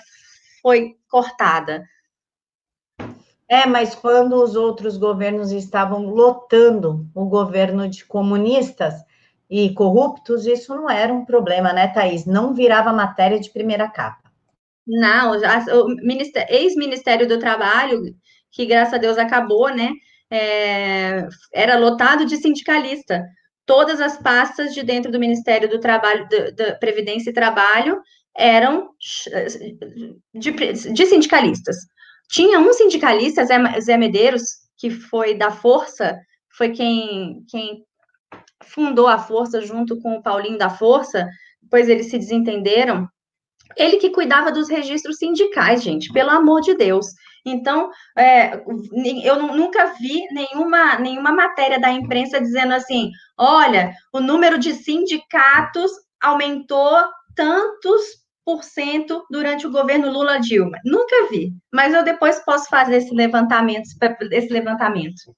foi 0.62 0.98
cortada. 1.10 1.84
É, 3.50 3.66
mas 3.66 3.96
quando 3.96 4.34
os 4.34 4.56
outros 4.56 4.96
governos 4.96 5.51
estavam 5.51 6.06
lotando 6.06 7.10
o 7.16 7.25
governo 7.25 7.89
de 7.89 8.06
comunistas 8.06 8.94
e 9.50 9.74
corruptos, 9.74 10.46
isso 10.46 10.75
não 10.75 10.88
era 10.88 11.12
um 11.12 11.25
problema, 11.25 11.74
né, 11.74 11.88
Thaís? 11.88 12.28
Não 12.28 12.54
virava 12.54 12.94
matéria 12.94 13.39
de 13.39 13.50
primeira 13.50 13.89
capa. 13.89 14.30
Não, 14.86 15.32
o 15.32 15.96
ex-ministério 16.50 17.28
do 17.28 17.39
Trabalho, 17.39 18.01
que 18.51 18.66
graças 18.68 18.94
a 18.94 18.98
Deus 18.98 19.18
acabou, 19.18 19.70
né? 19.70 19.94
É, 20.32 21.28
era 21.51 21.78
lotado 21.78 22.25
de 22.25 22.38
sindicalista. 22.38 23.25
Todas 23.66 24.00
as 24.00 24.18
pastas 24.18 24.74
de 24.74 24.84
dentro 24.84 25.12
do 25.12 25.20
Ministério 25.20 25.70
do 25.70 25.80
Trabalho, 25.80 26.28
da 26.56 26.75
Previdência 26.75 27.32
e 27.32 27.34
Trabalho, 27.34 28.01
eram 28.39 28.91
de, 30.34 30.51
de 30.93 31.05
sindicalistas. 31.05 31.75
Tinha 32.29 32.60
um 32.60 32.72
sindicalista, 32.72 33.43
Zé, 33.43 33.79
Zé 33.81 33.98
Medeiros, 33.98 34.43
que 34.77 34.89
foi 34.89 35.36
da 35.36 35.51
Força, 35.51 36.17
foi 36.55 36.69
quem, 36.69 37.43
quem 37.50 37.84
fundou 38.63 39.08
a 39.08 39.19
Força 39.19 39.62
junto 39.62 40.00
com 40.01 40.15
o 40.15 40.24
Paulinho 40.24 40.58
da 40.58 40.69
Força, 40.69 41.27
depois 41.62 41.89
eles 41.89 42.10
se 42.10 42.17
desentenderam. 42.17 43.08
Ele 43.75 43.98
que 43.98 44.10
cuidava 44.10 44.51
dos 44.51 44.69
registros 44.69 45.17
sindicais, 45.17 45.84
gente, 45.84 46.12
pelo 46.13 46.29
amor 46.29 46.62
de 46.62 46.75
Deus. 46.75 47.08
Então, 47.46 47.89
é, 48.17 48.63
eu 49.24 49.41
nunca 49.53 49.93
vi 50.00 50.22
nenhuma, 50.31 50.98
nenhuma 50.98 51.31
matéria 51.31 51.79
da 51.79 51.91
imprensa 51.91 52.39
dizendo 52.39 52.74
assim: 52.74 53.12
olha, 53.38 53.93
o 54.13 54.19
número 54.19 54.58
de 54.58 54.74
sindicatos 54.74 55.91
aumentou 56.22 56.98
tantos 57.36 58.19
durante 59.29 59.68
o 59.68 59.72
governo 59.72 60.12
Lula 60.12 60.39
Dilma. 60.39 60.77
Nunca 60.86 61.29
vi, 61.29 61.53
mas 61.72 61.94
eu 61.94 62.03
depois 62.03 62.39
posso 62.39 62.70
fazer 62.70 62.98
esse 62.98 63.13
levantamento, 63.13 63.88
esse 64.32 64.51
levantamento. 64.51 65.36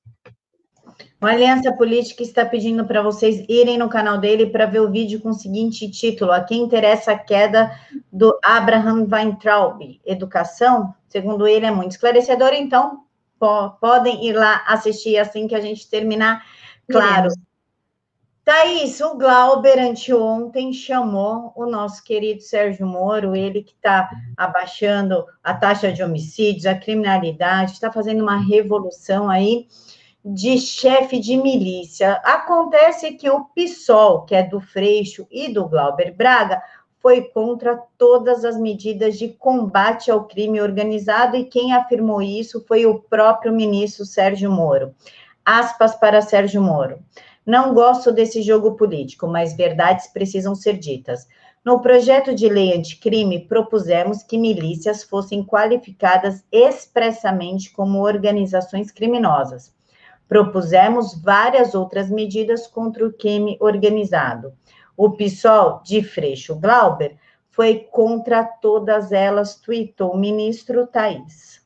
O 1.22 1.26
Aliança 1.28 1.72
Política 1.74 2.24
está 2.24 2.44
pedindo 2.44 2.84
para 2.84 3.04
vocês 3.04 3.46
irem 3.48 3.78
no 3.78 3.88
canal 3.88 4.18
dele 4.18 4.48
para 4.48 4.66
ver 4.66 4.80
o 4.80 4.90
vídeo 4.90 5.22
com 5.22 5.30
o 5.30 5.34
seguinte 5.34 5.90
título: 5.92 6.32
A 6.32 6.42
quem 6.42 6.64
interessa 6.64 7.12
a 7.12 7.18
queda 7.18 7.72
do 8.12 8.36
Abraham 8.44 9.08
Weintraub? 9.12 9.80
Educação? 10.04 10.96
Segundo 11.08 11.48
ele, 11.48 11.68
é 11.68 11.72
muito 11.72 11.92
esclarecedor, 11.92 12.54
então 12.54 13.02
podem 13.80 14.26
ir 14.26 14.34
lá 14.34 14.64
assistir 14.68 15.18
assim 15.18 15.48
que 15.48 15.54
a 15.54 15.62
gente 15.62 15.88
terminar. 15.88 16.44
Claro, 16.90 17.30
Thaís, 18.44 19.00
o 19.02 19.16
Glauber 19.18 19.78
anteontem 19.78 20.74
chamou 20.74 21.54
o 21.56 21.68
nosso 21.68 22.04
querido 22.04 22.42
Sérgio 22.42 22.88
Moro, 22.88 23.36
ele 23.36 23.62
que 23.62 23.74
está 23.74 24.10
abaixando 24.36 25.26
a 25.44 25.54
taxa 25.54 25.94
de 25.94 26.02
homicídios, 26.02 26.66
a 26.66 26.74
criminalidade, 26.74 27.74
está 27.74 27.92
fazendo 27.92 28.24
uma 28.24 28.38
revolução 28.38 29.30
aí 29.30 29.68
de 30.26 30.58
chefe 30.58 31.20
de 31.20 31.38
milícia. 31.38 32.14
Acontece 32.24 33.12
que 33.12 33.30
o 33.30 33.46
PSOL, 33.46 34.26
que 34.26 34.34
é 34.34 34.42
do 34.42 34.60
Freixo 34.60 35.28
e 35.30 35.54
do 35.54 35.70
Glauber 35.70 36.12
Braga, 36.16 36.62
foi 37.00 37.22
contra 37.22 37.80
todas 37.96 38.44
as 38.44 38.58
medidas 38.58 39.20
de 39.20 39.30
combate 39.30 40.10
ao 40.10 40.26
crime 40.26 40.60
organizado 40.60 41.38
e 41.38 41.46
quem 41.46 41.74
afirmou 41.74 42.24
isso 42.24 42.64
foi 42.68 42.88
o 42.88 43.00
próprio 43.00 43.54
ministro 43.54 44.04
Sérgio 44.04 44.52
Moro. 44.52 44.96
Aspas 45.46 45.96
para 45.96 46.22
Sérgio 46.22 46.62
Moro. 46.62 47.00
Não 47.46 47.74
gosto 47.74 48.12
desse 48.12 48.42
jogo 48.44 48.76
político, 48.76 49.28
mas 49.28 49.56
verdades 49.56 50.08
precisam 50.08 50.54
ser 50.54 50.78
ditas. 50.78 51.28
No 51.66 51.82
projeto 51.82 52.36
de 52.36 52.48
lei 52.48 52.78
anticrime, 52.78 53.48
propusemos 53.48 54.22
que 54.22 54.38
milícias 54.38 55.04
fossem 55.04 55.44
qualificadas 55.44 56.44
expressamente 56.52 57.72
como 57.72 58.02
organizações 58.02 58.92
criminosas. 58.92 59.74
Propusemos 60.28 61.20
várias 61.20 61.74
outras 61.74 62.10
medidas 62.10 62.68
contra 62.68 63.06
o 63.06 63.14
crime 63.14 63.58
organizado. 63.60 64.54
O 64.96 65.10
PSOL 65.12 65.82
de 65.84 66.04
Freixo 66.04 66.56
Glauber 66.56 67.18
foi 67.50 67.88
contra 67.92 68.44
todas 68.44 69.12
elas, 69.12 69.56
tweetou 69.56 70.14
o 70.14 70.18
ministro 70.18 70.86
Thaís 70.86 71.61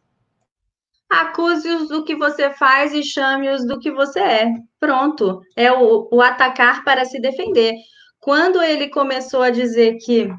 acuse-os 1.22 1.88
do 1.88 2.04
que 2.04 2.16
você 2.16 2.50
faz 2.52 2.94
e 2.94 3.04
chame-os 3.04 3.66
do 3.66 3.80
que 3.80 3.92
você 3.92 4.20
é. 4.20 4.54
Pronto, 4.80 5.42
é 5.56 5.72
o, 5.72 6.10
o 6.12 6.22
atacar 6.22 6.84
para 6.84 7.06
se 7.06 7.20
defender. 7.20 7.76
Quando 8.20 8.62
ele 8.62 8.90
começou 8.90 9.42
a 9.42 9.50
dizer 9.50 9.98
que 10.04 10.30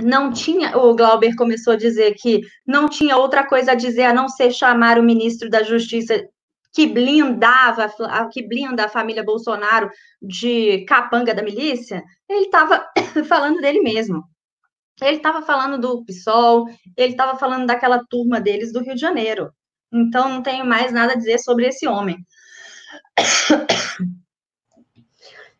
não 0.00 0.32
tinha, 0.32 0.76
o 0.78 0.94
Glauber 0.94 1.34
começou 1.36 1.72
a 1.72 1.76
dizer 1.76 2.14
que 2.14 2.40
não 2.66 2.88
tinha 2.88 3.16
outra 3.16 3.46
coisa 3.46 3.72
a 3.72 3.74
dizer 3.74 4.04
a 4.04 4.14
não 4.14 4.28
ser 4.28 4.52
chamar 4.52 4.98
o 4.98 5.02
ministro 5.02 5.50
da 5.50 5.62
Justiça 5.62 6.24
que 6.72 6.86
blindava, 6.86 7.92
que 8.30 8.46
blinda 8.46 8.84
a 8.84 8.88
família 8.88 9.24
Bolsonaro 9.24 9.90
de 10.22 10.84
capanga 10.86 11.34
da 11.34 11.42
milícia, 11.42 12.02
ele 12.28 12.44
estava 12.44 12.86
falando 13.28 13.60
dele 13.60 13.80
mesmo. 13.80 14.22
Ele 15.00 15.16
estava 15.16 15.42
falando 15.42 15.78
do 15.80 16.04
PSOL, 16.04 16.66
ele 16.96 17.12
estava 17.12 17.38
falando 17.38 17.66
daquela 17.66 18.04
turma 18.08 18.40
deles 18.40 18.72
do 18.72 18.80
Rio 18.80 18.94
de 18.94 19.00
Janeiro. 19.00 19.50
Então, 19.92 20.28
não 20.28 20.42
tenho 20.42 20.66
mais 20.66 20.92
nada 20.92 21.12
a 21.12 21.16
dizer 21.16 21.38
sobre 21.38 21.66
esse 21.66 21.88
homem. 21.88 22.18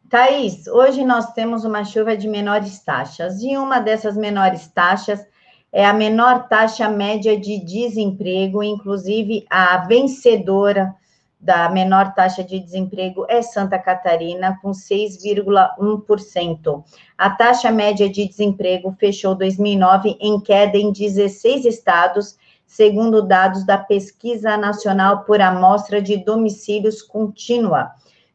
Thaís, 0.09 0.67
hoje 0.67 1.05
nós 1.05 1.35
temos 1.35 1.65
uma 1.65 1.85
chuva 1.85 2.17
de 2.17 2.27
menores 2.29 2.81
taxas, 2.81 3.43
e 3.43 3.59
uma 3.59 3.79
dessas 3.79 4.17
menores 4.17 4.67
taxas 4.69 5.27
é 5.71 5.85
a 5.85 5.93
menor 5.93 6.49
taxa 6.49 6.89
média 6.89 7.39
de 7.39 7.63
desemprego, 7.63 8.63
inclusive 8.63 9.45
a 9.51 9.77
vencedora 9.87 10.95
da 11.41 11.69
menor 11.69 12.15
taxa 12.15 12.43
de 12.43 12.59
desemprego 12.59 13.25
é 13.29 13.41
Santa 13.43 13.79
Catarina, 13.79 14.59
com 14.61 14.71
6,1%. 14.71 16.83
A 17.17 17.31
taxa 17.31 17.71
média 17.71 18.09
de 18.09 18.27
desemprego 18.27 18.93
fechou 18.99 19.37
2009 19.37 20.17
em 20.21 20.41
queda 20.41 20.77
em 20.79 20.91
16 20.91 21.65
estados 21.65 22.37
segundo 22.69 23.23
dados 23.23 23.65
da 23.65 23.79
Pesquisa 23.79 24.57
Nacional 24.59 25.25
por 25.25 25.41
Amostra 25.41 26.03
de 26.03 26.23
Domicílios 26.23 27.01
Contínua, 27.01 27.91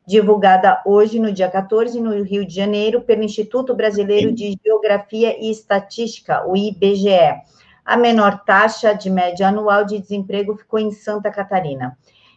divulgada 0.08 0.82
hoje, 0.86 1.20
no 1.20 1.32
dia 1.32 1.50
14, 1.50 2.02
no 2.02 2.24
Rio 2.24 2.46
de 2.46 2.54
Janeiro, 2.54 3.02
pelo 3.02 3.24
Instituto 3.24 3.76
Brasileiro 3.76 4.34
de 4.34 4.58
Geografia 4.66 5.38
e 5.40 5.52
Estatística, 5.52 6.46
o 6.48 6.58
IBGE. 6.58 7.42
A 7.86 7.96
menor 7.96 8.44
taxa 8.44 8.94
de 8.94 9.10
média 9.10 9.48
anual 9.48 9.86
de 9.86 10.00
desemprego 10.00 10.58
ficou 10.58 10.80
em 10.80 10.92
Santa 10.92 11.30
Catarina. 11.30 11.96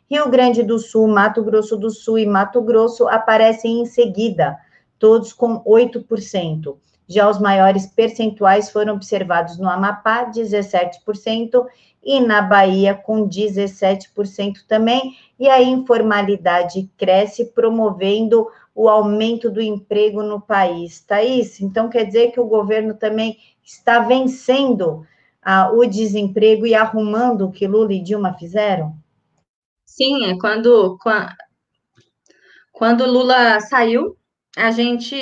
Rio 0.08 0.28
Grande 0.28 0.62
do 0.62 0.78
Sul, 0.78 1.08
Mato 1.08 1.42
Grosso 1.42 1.78
do 1.78 1.90
Sul 1.90 2.18
e 2.18 2.26
Mato 2.26 2.60
Grosso 2.60 3.08
aparecem 3.08 3.80
em 3.80 3.86
seguida, 3.86 4.56
todos 4.98 5.32
com 5.32 5.64
8%. 5.64 6.76
Já 7.08 7.28
os 7.28 7.38
maiores 7.38 7.86
percentuais 7.86 8.70
foram 8.70 8.94
observados 8.94 9.58
no 9.58 9.68
Amapá, 9.68 10.30
17%, 10.30 11.66
e 12.02 12.20
na 12.20 12.40
Bahia, 12.40 12.94
com 12.94 13.28
17% 13.28 14.58
também. 14.68 15.16
E 15.38 15.48
a 15.48 15.60
informalidade 15.60 16.88
cresce, 16.96 17.46
promovendo 17.46 18.46
o 18.72 18.88
aumento 18.88 19.50
do 19.50 19.60
emprego 19.60 20.22
no 20.22 20.40
país. 20.40 21.00
Thaís, 21.00 21.60
então 21.60 21.88
quer 21.88 22.04
dizer 22.04 22.30
que 22.30 22.38
o 22.38 22.46
governo 22.46 22.94
também 22.94 23.36
está 23.64 23.98
vencendo 23.98 25.04
ah, 25.42 25.70
o 25.72 25.84
desemprego 25.84 26.66
e 26.66 26.75
arrumando 26.75 27.46
o 27.46 27.50
que 27.50 27.66
Lula 27.66 27.92
e 27.92 28.00
Dilma 28.00 28.34
fizeram? 28.34 28.94
Sim, 29.84 30.26
é 30.26 30.38
quando, 30.38 30.98
quando, 32.72 33.06
Lula 33.06 33.60
saiu, 33.60 34.15
a 34.56 34.70
gente, 34.70 35.14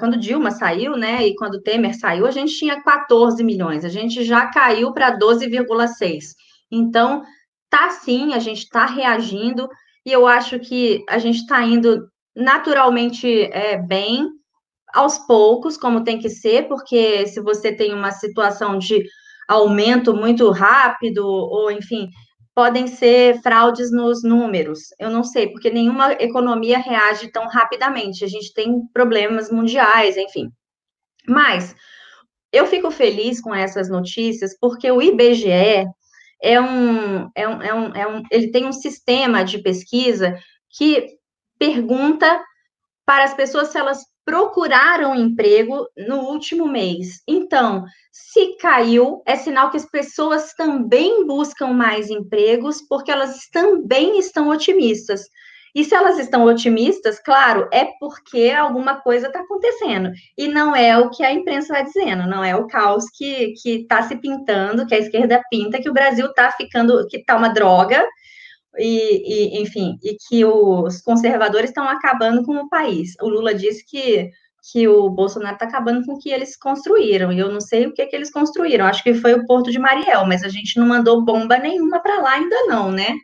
quando 0.00 0.18
Dilma 0.18 0.50
saiu, 0.50 0.96
né, 0.96 1.24
e 1.24 1.36
quando 1.36 1.62
Temer 1.62 1.96
saiu, 1.96 2.26
a 2.26 2.32
gente 2.32 2.56
tinha 2.58 2.82
14 2.82 3.44
milhões, 3.44 3.84
a 3.84 3.88
gente 3.88 4.24
já 4.24 4.46
caiu 4.50 4.92
para 4.92 5.16
12,6. 5.16 6.34
Então, 6.70 7.22
tá 7.70 7.90
sim, 7.90 8.34
a 8.34 8.40
gente 8.40 8.64
está 8.64 8.86
reagindo, 8.86 9.68
e 10.04 10.10
eu 10.10 10.26
acho 10.26 10.58
que 10.58 11.04
a 11.08 11.18
gente 11.18 11.38
está 11.38 11.62
indo 11.62 12.08
naturalmente 12.34 13.44
é, 13.52 13.76
bem, 13.76 14.28
aos 14.92 15.18
poucos, 15.18 15.76
como 15.76 16.02
tem 16.02 16.18
que 16.18 16.28
ser, 16.28 16.66
porque 16.66 17.28
se 17.28 17.40
você 17.40 17.72
tem 17.72 17.94
uma 17.94 18.10
situação 18.10 18.78
de 18.78 19.04
aumento 19.48 20.12
muito 20.12 20.50
rápido, 20.50 21.24
ou 21.24 21.70
enfim, 21.70 22.08
podem 22.54 22.86
ser 22.86 23.40
fraudes 23.42 23.90
nos 23.90 24.22
números. 24.22 24.80
Eu 24.98 25.10
não 25.10 25.22
sei, 25.22 25.48
porque 25.48 25.70
nenhuma 25.70 26.12
economia 26.14 26.78
reage 26.78 27.30
tão 27.30 27.46
rapidamente. 27.46 28.24
A 28.24 28.28
gente 28.28 28.52
tem 28.52 28.82
problemas 28.92 29.50
mundiais, 29.50 30.16
enfim. 30.16 30.50
Mas 31.26 31.74
eu 32.52 32.66
fico 32.66 32.90
feliz 32.90 33.40
com 33.40 33.54
essas 33.54 33.88
notícias, 33.88 34.56
porque 34.58 34.90
o 34.90 35.00
IBGE 35.00 35.86
é 36.42 36.60
um, 36.60 37.30
é 37.34 37.48
um, 37.48 37.62
é 37.62 37.74
um, 37.74 37.94
é 37.94 38.06
um 38.06 38.22
ele 38.30 38.50
tem 38.50 38.66
um 38.66 38.72
sistema 38.72 39.44
de 39.44 39.58
pesquisa 39.58 40.38
que 40.70 41.18
pergunta 41.58 42.42
para 43.04 43.24
as 43.24 43.34
pessoas 43.34 43.68
se 43.68 43.78
elas 43.78 44.04
procuraram 44.30 45.12
emprego 45.12 45.88
no 46.06 46.20
último 46.20 46.68
mês. 46.68 47.20
Então, 47.26 47.84
se 48.12 48.56
caiu, 48.58 49.24
é 49.26 49.34
sinal 49.34 49.72
que 49.72 49.76
as 49.76 49.90
pessoas 49.90 50.54
também 50.54 51.26
buscam 51.26 51.72
mais 51.72 52.08
empregos, 52.08 52.80
porque 52.80 53.10
elas 53.10 53.48
também 53.52 54.20
estão 54.20 54.48
otimistas. 54.48 55.22
E 55.74 55.84
se 55.84 55.96
elas 55.96 56.16
estão 56.16 56.44
otimistas, 56.44 57.18
claro, 57.18 57.68
é 57.72 57.86
porque 57.98 58.50
alguma 58.50 59.00
coisa 59.00 59.26
está 59.26 59.40
acontecendo. 59.40 60.12
E 60.38 60.46
não 60.46 60.76
é 60.76 60.96
o 60.96 61.10
que 61.10 61.24
a 61.24 61.32
imprensa 61.32 61.72
está 61.72 61.82
dizendo, 61.82 62.28
não 62.28 62.44
é 62.44 62.54
o 62.54 62.68
caos 62.68 63.06
que 63.12 63.56
está 63.64 64.04
se 64.04 64.14
pintando, 64.14 64.86
que 64.86 64.94
a 64.94 64.98
esquerda 64.98 65.42
pinta, 65.50 65.82
que 65.82 65.90
o 65.90 65.92
Brasil 65.92 66.26
está 66.26 66.52
ficando, 66.52 67.04
que 67.08 67.16
está 67.16 67.34
uma 67.34 67.48
droga, 67.48 68.06
e, 68.78 69.56
e, 69.56 69.62
enfim, 69.62 69.98
e 70.02 70.16
que 70.28 70.44
os 70.44 71.00
conservadores 71.00 71.70
estão 71.70 71.88
acabando 71.88 72.44
com 72.44 72.56
o 72.56 72.68
país. 72.68 73.14
O 73.20 73.28
Lula 73.28 73.54
disse 73.54 73.84
que, 73.86 74.30
que 74.72 74.86
o 74.86 75.08
Bolsonaro 75.10 75.54
está 75.54 75.66
acabando 75.66 76.04
com 76.04 76.14
o 76.14 76.18
que 76.18 76.30
eles 76.30 76.56
construíram, 76.56 77.32
e 77.32 77.38
eu 77.38 77.50
não 77.50 77.60
sei 77.60 77.86
o 77.86 77.92
que, 77.92 78.06
que 78.06 78.16
eles 78.16 78.30
construíram, 78.30 78.86
acho 78.86 79.02
que 79.02 79.14
foi 79.14 79.34
o 79.34 79.46
Porto 79.46 79.70
de 79.70 79.78
Mariel, 79.78 80.24
mas 80.26 80.42
a 80.42 80.48
gente 80.48 80.78
não 80.78 80.86
mandou 80.86 81.24
bomba 81.24 81.58
nenhuma 81.58 82.00
para 82.00 82.20
lá 82.20 82.32
ainda 82.32 82.64
não, 82.66 82.90
né? 82.90 83.14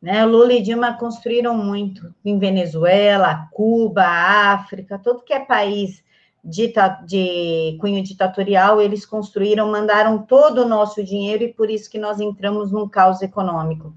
Né, 0.00 0.24
Lula 0.24 0.54
e 0.54 0.62
Dilma 0.62 0.96
construíram 0.96 1.54
muito 1.54 2.14
em 2.24 2.38
Venezuela, 2.38 3.46
Cuba, 3.52 4.02
África, 4.02 4.98
todo 4.98 5.22
que 5.22 5.34
é 5.34 5.40
país 5.40 6.02
dita, 6.44 7.00
de 7.06 7.78
cunho 7.80 8.02
ditatorial, 8.02 8.80
eles 8.80 9.06
construíram, 9.06 9.70
mandaram 9.70 10.18
todo 10.18 10.62
o 10.62 10.68
nosso 10.68 11.04
dinheiro 11.04 11.44
e 11.44 11.52
por 11.52 11.70
isso 11.70 11.88
que 11.90 11.98
nós 11.98 12.18
entramos 12.20 12.72
num 12.72 12.88
caos 12.88 13.20
econômico. 13.22 13.92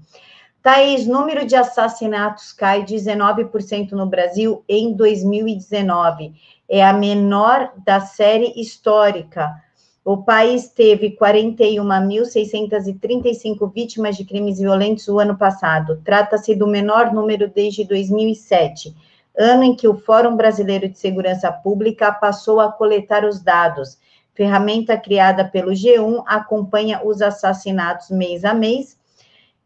Thaís, 0.62 1.06
número 1.06 1.46
de 1.46 1.56
assassinatos 1.56 2.52
cai 2.52 2.84
19% 2.84 3.92
no 3.92 4.06
Brasil 4.06 4.62
em 4.68 4.92
2019. 4.94 6.34
É 6.68 6.84
a 6.84 6.92
menor 6.92 7.72
da 7.84 8.00
série 8.00 8.52
histórica. 8.56 9.54
O 10.02 10.18
país 10.18 10.68
teve 10.68 11.16
41.635 11.16 13.72
vítimas 13.72 14.16
de 14.16 14.24
crimes 14.24 14.58
violentos 14.58 15.06
o 15.08 15.18
ano 15.18 15.36
passado. 15.36 16.00
Trata-se 16.04 16.54
do 16.54 16.66
menor 16.66 17.12
número 17.12 17.48
desde 17.48 17.84
2007 17.84 18.94
ano 19.36 19.64
em 19.64 19.74
que 19.74 19.88
o 19.88 19.98
Fórum 19.98 20.36
Brasileiro 20.36 20.88
de 20.88 20.96
Segurança 20.98 21.50
Pública 21.50 22.12
passou 22.12 22.60
a 22.60 22.70
coletar 22.70 23.24
os 23.24 23.42
dados. 23.42 23.98
Ferramenta 24.32 24.96
criada 24.96 25.44
pelo 25.44 25.72
G1 25.72 26.22
acompanha 26.26 27.00
os 27.04 27.20
assassinatos 27.22 28.10
mês 28.10 28.44
a 28.44 28.54
mês. 28.54 28.96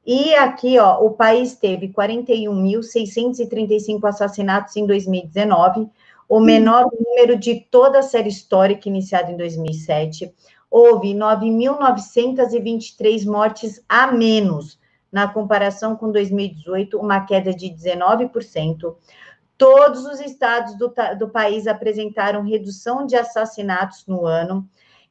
E 0.07 0.33
aqui, 0.35 0.78
ó, 0.78 1.04
o 1.04 1.11
país 1.11 1.57
teve 1.57 1.88
41.635 1.88 4.09
assassinatos 4.09 4.74
em 4.76 4.87
2019, 4.87 5.87
o 6.28 6.40
menor 6.40 6.88
número 6.98 7.37
de 7.38 7.61
toda 7.70 7.98
a 7.98 8.02
série 8.02 8.31
histórica 8.31 8.88
iniciada 8.88 9.31
em 9.31 9.37
2007. 9.37 10.33
Houve 10.70 11.14
9.923 11.14 13.26
mortes 13.26 13.83
a 13.88 14.12
menos 14.12 14.78
na 15.11 15.26
comparação 15.26 15.96
com 15.96 16.12
2018, 16.12 16.98
uma 16.98 17.24
queda 17.24 17.54
de 17.54 17.66
19%. 17.66 18.94
Todos 19.59 20.07
os 20.07 20.21
estados 20.21 20.79
do, 20.79 20.94
do 21.18 21.29
país 21.29 21.66
apresentaram 21.66 22.42
redução 22.42 23.05
de 23.05 23.16
assassinatos 23.16 24.07
no 24.07 24.25
ano, 24.25 24.66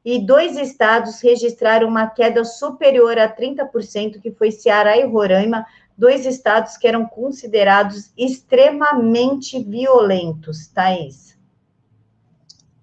e 0.05 0.25
dois 0.25 0.55
estados 0.55 1.19
registraram 1.19 1.85
uma 1.89 2.07
queda 2.07 2.45
superior 2.45 3.19
a 3.19 3.27
30%, 3.29 4.21
que 4.21 4.31
foi 4.31 4.51
Ceará 4.51 4.95
e 4.95 5.05
Roraima, 5.05 5.65
dois 5.97 6.25
estados 6.25 6.77
que 6.77 6.87
eram 6.87 7.05
considerados 7.05 8.13
extremamente 8.17 9.61
violentos, 9.61 10.67
Thaís. 10.67 11.37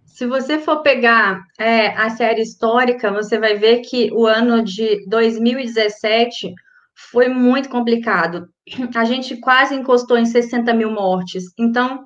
Se 0.04 0.26
você 0.26 0.58
for 0.58 0.82
pegar 0.82 1.46
é, 1.58 1.88
a 1.96 2.10
série 2.10 2.42
histórica, 2.42 3.10
você 3.10 3.38
vai 3.38 3.56
ver 3.56 3.80
que 3.80 4.12
o 4.12 4.26
ano 4.26 4.62
de 4.62 5.04
2017 5.08 6.54
foi 6.94 7.28
muito 7.28 7.68
complicado. 7.68 8.48
A 8.94 9.04
gente 9.04 9.36
quase 9.36 9.74
encostou 9.74 10.16
em 10.16 10.26
60 10.26 10.72
mil 10.72 10.90
mortes. 10.90 11.44
Então, 11.58 12.04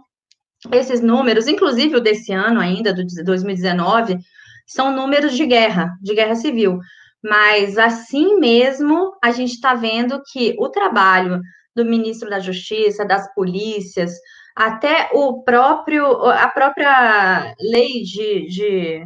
esses 0.72 1.00
números, 1.00 1.46
inclusive 1.46 1.96
o 1.96 2.00
desse 2.00 2.32
ano 2.32 2.60
ainda, 2.60 2.92
do 2.92 3.04
2019, 3.24 4.18
são 4.66 4.94
números 4.94 5.36
de 5.36 5.46
guerra, 5.46 5.96
de 6.02 6.14
guerra 6.14 6.34
civil. 6.34 6.78
Mas, 7.22 7.78
assim 7.78 8.38
mesmo, 8.38 9.12
a 9.22 9.30
gente 9.30 9.52
está 9.52 9.74
vendo 9.74 10.22
que 10.32 10.54
o 10.58 10.68
trabalho 10.68 11.40
do 11.74 11.84
ministro 11.84 12.28
da 12.28 12.40
Justiça, 12.40 13.04
das 13.04 13.32
polícias, 13.34 14.12
até 14.54 15.10
o 15.12 15.42
próprio, 15.42 16.04
a 16.26 16.48
própria 16.48 17.54
lei 17.60 18.02
de, 18.02 18.48
de 18.48 19.04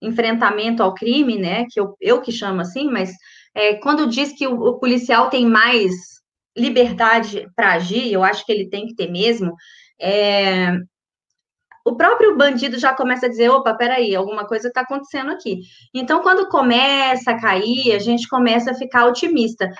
enfrentamento 0.00 0.82
ao 0.82 0.94
crime, 0.94 1.38
né, 1.38 1.66
que 1.70 1.78
eu, 1.78 1.94
eu 2.00 2.20
que 2.20 2.32
chamo 2.32 2.60
assim, 2.60 2.90
mas 2.90 3.12
é, 3.54 3.74
quando 3.74 4.08
diz 4.08 4.32
que 4.32 4.46
o, 4.46 4.54
o 4.60 4.78
policial 4.78 5.30
tem 5.30 5.46
mais 5.46 5.92
liberdade 6.56 7.48
para 7.54 7.72
agir, 7.72 8.12
eu 8.12 8.22
acho 8.22 8.44
que 8.44 8.52
ele 8.52 8.68
tem 8.68 8.86
que 8.86 8.94
ter 8.94 9.10
mesmo, 9.10 9.54
é, 10.00 10.78
o 11.84 11.96
próprio 11.96 12.36
bandido 12.36 12.78
já 12.78 12.94
começa 12.94 13.26
a 13.26 13.28
dizer: 13.28 13.50
opa, 13.50 13.74
peraí, 13.74 14.14
alguma 14.14 14.46
coisa 14.46 14.68
está 14.68 14.80
acontecendo 14.80 15.30
aqui. 15.30 15.60
Então, 15.92 16.22
quando 16.22 16.48
começa 16.48 17.32
a 17.32 17.40
cair, 17.40 17.92
a 17.92 17.98
gente 17.98 18.26
começa 18.26 18.70
a 18.70 18.74
ficar 18.74 19.06
otimista. 19.06 19.70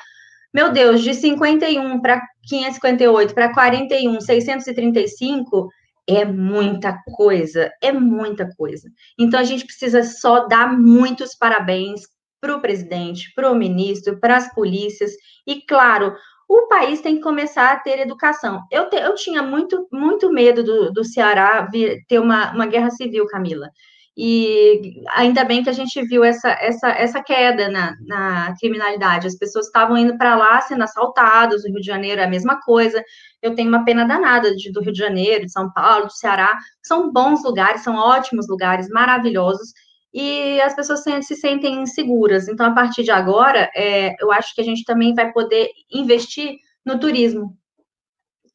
Meu 0.53 0.71
Deus, 0.71 1.03
de 1.03 1.15
51 1.15 2.01
para 2.01 2.21
558 2.47 3.35
para 3.35 3.53
41, 3.53 4.21
635 4.21 5.69
é 6.07 6.25
muita 6.25 6.97
coisa, 7.17 7.73
é 7.83 7.91
muita 7.91 8.49
coisa. 8.55 8.89
Então, 9.19 9.41
a 9.41 9.45
gente 9.45 9.65
precisa 9.65 10.03
só 10.03 10.47
dar 10.47 10.79
muitos 10.79 11.35
parabéns 11.35 12.03
para 12.45 12.55
o 12.55 12.61
presidente, 12.61 13.33
para 13.35 13.51
o 13.51 13.55
ministro, 13.55 14.21
para 14.21 14.37
as 14.37 14.53
polícias, 14.53 15.13
e 15.47 15.63
claro, 15.63 16.15
o 16.47 16.69
país 16.69 17.01
tem 17.01 17.17
que 17.17 17.23
começar 17.23 17.73
a 17.73 17.79
ter 17.79 18.01
educação. 18.01 18.63
Eu, 18.71 18.91
te, 18.91 18.97
eu 18.97 19.15
tinha 19.15 19.43
muito, 19.43 19.89
muito 19.91 20.31
medo 20.31 20.63
do, 20.63 20.93
do 20.93 21.03
Ceará 21.03 21.67
vir, 21.73 22.05
ter 22.07 22.19
uma, 22.19 22.53
uma 22.53 22.67
guerra 22.67 22.91
civil, 22.91 23.27
Camila. 23.27 23.71
E 24.15 25.03
ainda 25.17 25.43
bem 25.43 25.65
que 25.65 25.71
a 25.71 25.73
gente 25.73 26.01
viu 26.03 26.23
essa, 26.23 26.51
essa, 26.51 26.89
essa 26.91 27.23
queda 27.23 27.69
na, 27.69 27.97
na 28.07 28.55
criminalidade. 28.61 29.27
As 29.27 29.37
pessoas 29.37 29.67
estavam 29.67 29.97
indo 29.97 30.19
para 30.19 30.37
lá 30.37 30.61
sendo 30.61 30.85
assaltadas, 30.85 31.65
no 31.65 31.71
Rio 31.71 31.81
de 31.81 31.87
Janeiro 31.87 32.21
é 32.21 32.25
a 32.25 32.31
mesma 32.31 32.61
coisa. 32.61 33.03
Eu 33.43 33.55
tenho 33.55 33.71
uma 33.71 33.87
pena 33.87 34.05
danada 34.05 34.55
de, 34.55 34.71
do 34.71 34.83
Rio 34.83 34.93
de 34.93 34.99
Janeiro, 34.99 35.47
de 35.47 35.51
São 35.51 35.73
Paulo, 35.73 36.07
do 36.07 36.13
Ceará. 36.13 36.57
São 36.83 37.11
bons 37.11 37.43
lugares, 37.43 37.83
são 37.83 37.97
ótimos 37.97 38.47
lugares, 38.49 38.89
maravilhosos. 38.91 39.73
E 40.15 40.61
as 40.61 40.77
pessoas 40.77 41.03
se 41.03 41.35
sentem 41.35 41.83
inseguras. 41.83 42.47
Então, 42.47 42.67
a 42.67 42.73
partir 42.73 43.03
de 43.03 43.11
agora, 43.11 43.69
é, 43.75 44.15
eu 44.23 44.31
acho 44.31 44.55
que 44.55 44.61
a 44.61 44.65
gente 44.65 44.85
também 44.85 45.13
vai 45.13 45.33
poder 45.33 45.69
investir 45.93 46.57
no 46.87 47.01
turismo. 47.01 47.59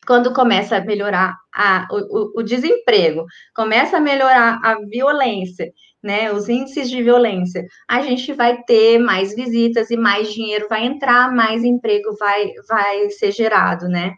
Quando 0.08 0.34
começa 0.34 0.78
a 0.78 0.82
melhorar 0.82 1.36
a, 1.54 1.86
o, 1.92 2.40
o 2.40 2.44
desemprego, 2.44 3.26
começa 3.54 3.98
a 3.98 4.00
melhorar 4.00 4.58
a 4.64 4.76
violência, 4.86 5.70
né, 6.02 6.32
os 6.32 6.48
índices 6.48 6.90
de 6.90 7.04
violência, 7.04 7.66
a 7.88 8.02
gente 8.02 8.32
vai 8.32 8.64
ter 8.64 8.98
mais 8.98 9.36
visitas 9.36 9.92
e 9.92 9.98
mais 9.98 10.34
dinheiro 10.34 10.68
vai 10.70 10.86
entrar, 10.86 11.30
mais 11.36 11.66
emprego 11.66 12.16
vai, 12.18 12.54
vai 12.70 13.10
ser 13.10 13.34
gerado, 13.34 13.90
né? 13.90 14.14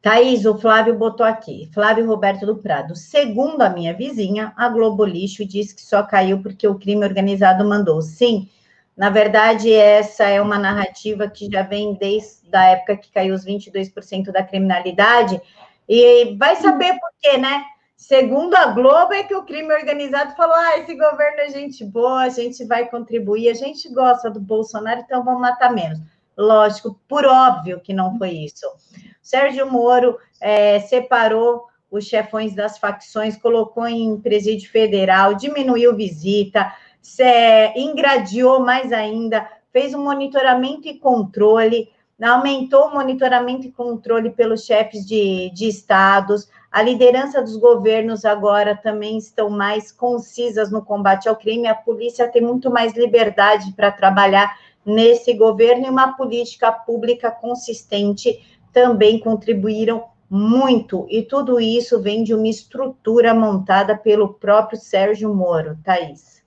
Thaís, 0.00 0.44
o 0.44 0.56
Flávio 0.56 0.96
botou 0.96 1.26
aqui. 1.26 1.68
Flávio 1.72 2.06
Roberto 2.06 2.46
do 2.46 2.56
Prado. 2.56 2.94
Segundo 2.94 3.62
a 3.62 3.68
minha 3.68 3.92
vizinha, 3.94 4.52
a 4.56 4.68
Globo 4.68 5.04
Lixo 5.04 5.44
diz 5.44 5.72
que 5.72 5.82
só 5.82 6.02
caiu 6.02 6.40
porque 6.42 6.66
o 6.66 6.78
crime 6.78 7.04
organizado 7.04 7.64
mandou. 7.64 8.00
Sim, 8.00 8.48
na 8.96 9.10
verdade, 9.10 9.72
essa 9.72 10.24
é 10.24 10.40
uma 10.40 10.58
narrativa 10.58 11.28
que 11.28 11.48
já 11.50 11.62
vem 11.62 11.94
desde 11.94 12.48
a 12.52 12.70
época 12.70 12.96
que 12.96 13.12
caiu 13.12 13.34
os 13.34 13.44
22% 13.44 14.32
da 14.32 14.42
criminalidade. 14.42 15.40
E 15.88 16.36
vai 16.36 16.56
saber 16.56 16.98
por 16.98 17.10
quê, 17.20 17.38
né? 17.38 17.64
Segundo 17.96 18.54
a 18.54 18.66
Globo, 18.66 19.12
é 19.12 19.22
que 19.22 19.34
o 19.34 19.44
crime 19.44 19.72
organizado 19.74 20.34
falou: 20.36 20.54
ah, 20.54 20.78
esse 20.78 20.94
governo 20.94 21.40
é 21.40 21.50
gente 21.50 21.84
boa, 21.84 22.22
a 22.22 22.28
gente 22.28 22.64
vai 22.64 22.88
contribuir, 22.88 23.48
a 23.48 23.54
gente 23.54 23.88
gosta 23.92 24.30
do 24.30 24.40
Bolsonaro, 24.40 25.00
então 25.00 25.24
vamos 25.24 25.40
matar 25.40 25.72
menos. 25.72 26.00
Lógico, 26.38 27.00
por 27.08 27.26
óbvio 27.26 27.80
que 27.80 27.92
não 27.92 28.16
foi 28.16 28.30
isso. 28.30 28.64
Sérgio 29.20 29.70
Moro 29.70 30.16
é, 30.40 30.78
separou 30.78 31.64
os 31.90 32.04
chefões 32.04 32.54
das 32.54 32.78
facções, 32.78 33.36
colocou 33.36 33.88
em 33.88 34.20
presídio 34.20 34.70
federal, 34.70 35.34
diminuiu 35.34 35.96
visita, 35.96 36.72
se, 37.02 37.72
ingradiou 37.74 38.60
mais 38.60 38.92
ainda, 38.92 39.48
fez 39.72 39.94
um 39.94 40.04
monitoramento 40.04 40.86
e 40.86 40.98
controle, 40.98 41.90
aumentou 42.22 42.86
o 42.86 42.94
monitoramento 42.94 43.66
e 43.66 43.72
controle 43.72 44.30
pelos 44.30 44.64
chefes 44.64 45.06
de, 45.06 45.50
de 45.50 45.68
estados. 45.68 46.48
A 46.70 46.82
liderança 46.82 47.40
dos 47.40 47.56
governos 47.56 48.24
agora 48.24 48.76
também 48.76 49.18
estão 49.18 49.48
mais 49.48 49.90
concisas 49.90 50.70
no 50.70 50.84
combate 50.84 51.28
ao 51.28 51.36
crime. 51.36 51.66
A 51.66 51.74
polícia 51.74 52.30
tem 52.30 52.42
muito 52.42 52.70
mais 52.70 52.94
liberdade 52.94 53.72
para 53.72 53.90
trabalhar 53.90 54.54
nesse 54.88 55.34
governo 55.34 55.86
e 55.86 55.90
uma 55.90 56.16
política 56.16 56.72
pública 56.72 57.30
consistente 57.30 58.42
também 58.72 59.18
contribuíram 59.20 60.04
muito, 60.30 61.06
e 61.08 61.22
tudo 61.22 61.58
isso 61.58 62.00
vem 62.00 62.22
de 62.22 62.34
uma 62.34 62.48
estrutura 62.48 63.32
montada 63.32 63.96
pelo 63.96 64.34
próprio 64.34 64.78
Sérgio 64.78 65.34
Moro, 65.34 65.78
Thaís. 65.82 66.42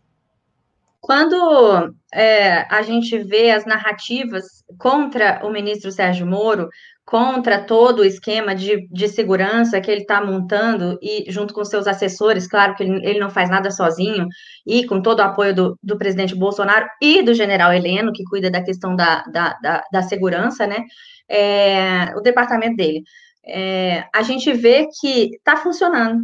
Quando 1.00 1.96
é, 2.14 2.62
a 2.70 2.84
gente 2.84 3.18
vê 3.18 3.50
as 3.50 3.66
narrativas 3.66 4.64
contra 4.78 5.42
o 5.44 5.50
ministro 5.50 5.92
Sérgio 5.92 6.28
Moro, 6.28 6.70
contra 7.06 7.64
todo 7.64 8.00
o 8.00 8.06
esquema 8.06 8.56
de, 8.56 8.88
de 8.88 9.08
segurança 9.08 9.82
que 9.82 9.92
ele 9.92 10.02
está 10.02 10.24
montando, 10.24 10.98
e 11.02 11.26
junto 11.30 11.54
com 11.54 11.66
seus 11.66 11.88
assessores, 11.88 12.48
claro 12.48 12.76
que 12.76 12.84
ele, 12.84 13.06
ele, 13.06 13.20
não 13.20 13.30
faz 13.30 13.50
nada 13.50 13.72
sozinho, 13.72 14.28
e 14.66 14.86
com 14.86 15.02
todo 15.02 15.20
o 15.20 15.24
apoio 15.24 15.54
do, 15.54 15.80
do 15.84 15.98
presidente 15.98 16.36
Bolsonaro 16.36 16.88
e 17.02 17.22
do 17.22 17.34
general 17.34 17.74
Heleno, 17.74 18.14
que 18.14 18.24
cuida 18.24 18.50
da 18.50 18.64
questão 18.64 18.96
da, 18.96 19.24
da, 19.24 19.58
da, 19.62 19.84
da 19.92 20.02
segurança, 20.04 20.66
né? 20.68 20.86
é, 21.32 22.14
o 22.16 22.22
departamento 22.22 22.76
dele, 22.76 23.04
é, 23.46 24.06
a 24.14 24.22
gente 24.22 24.52
vê 24.52 24.88
que 25.00 25.36
está 25.36 25.56
funcionando. 25.56 26.24